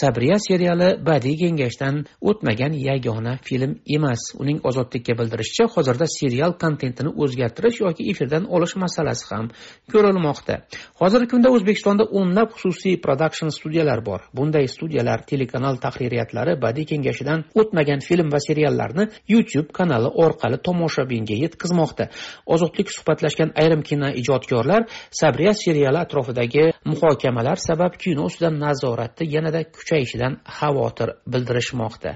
sabriya 0.00 0.38
seriali 0.46 0.88
badiiy 1.08 1.38
kengashdan 1.44 2.02
o'tmagan 2.30 2.74
yagona 2.88 3.36
film 3.48 3.78
emas. 3.96 4.22
Uning 4.42 4.58
ozodlikka 4.70 5.14
bildirishicha 5.20 5.68
hozirda 5.76 6.10
serial 6.18 6.56
kontentini 6.64 7.14
o'zgartirish 7.22 7.80
yoki 7.84 8.08
efirdan 8.10 8.50
olish 8.56 8.74
masalasi 8.84 9.28
ham 9.30 9.52
ko'rilmoqda. 9.92 10.58
Hozirgi 11.00 11.30
kunda 11.34 11.54
o'zbekistonda 11.54 12.10
o'nlab 12.18 12.58
xususiy 12.58 12.98
prodakshn 13.06 13.54
studiyalar 13.54 14.02
bor. 14.10 14.20
Bunday 14.34 14.66
studiyalar 14.66 15.22
telekanal 15.30 15.78
tahririyatlari 15.84 16.58
badiiy 16.66 16.90
kengashidan 16.92 17.51
o'tmagan 17.60 18.00
film 18.08 18.32
va 18.34 18.40
seriallarni 18.48 19.08
youtube 19.34 19.70
kanali 19.78 20.10
orqali 20.24 20.58
tomoshabinga 20.68 21.36
yetkazmoqda. 21.44 22.08
Ozodlik 22.46 22.88
suhbatlashgan 22.96 23.50
ayrim 23.62 23.82
kinoijodkorlar 23.88 24.82
sabriya 25.20 25.54
seriali 25.64 25.98
atrofidagi 26.04 26.64
muhokamalar 26.92 27.56
sabab 27.68 27.92
kino 28.02 28.28
ustidan 28.30 28.60
nazoratni 28.66 29.30
yanada 29.34 29.64
kuchayishidan 29.76 30.40
xavotir 30.58 31.08
bildirishmoqda. 31.32 32.10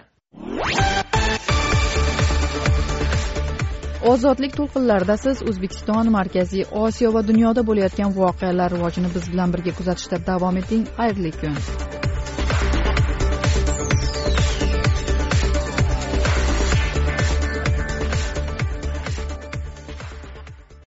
Ozodlik 4.06 4.52
to'lqinlarida 4.58 5.16
siz 5.22 5.40
o'zbekiston 5.50 6.10
markaziy 6.16 6.66
osiyo 6.82 7.10
va 7.16 7.22
dunyoda 7.30 7.66
bo'layotgan 7.70 8.14
voqealar 8.20 8.76
rivojini 8.76 9.14
biz 9.16 9.30
bilan 9.32 9.54
birga 9.56 9.78
kuzatishda 9.78 10.22
davom 10.32 10.64
eting. 10.64 10.84
Xayrli 10.98 11.32
kun. 11.40 11.56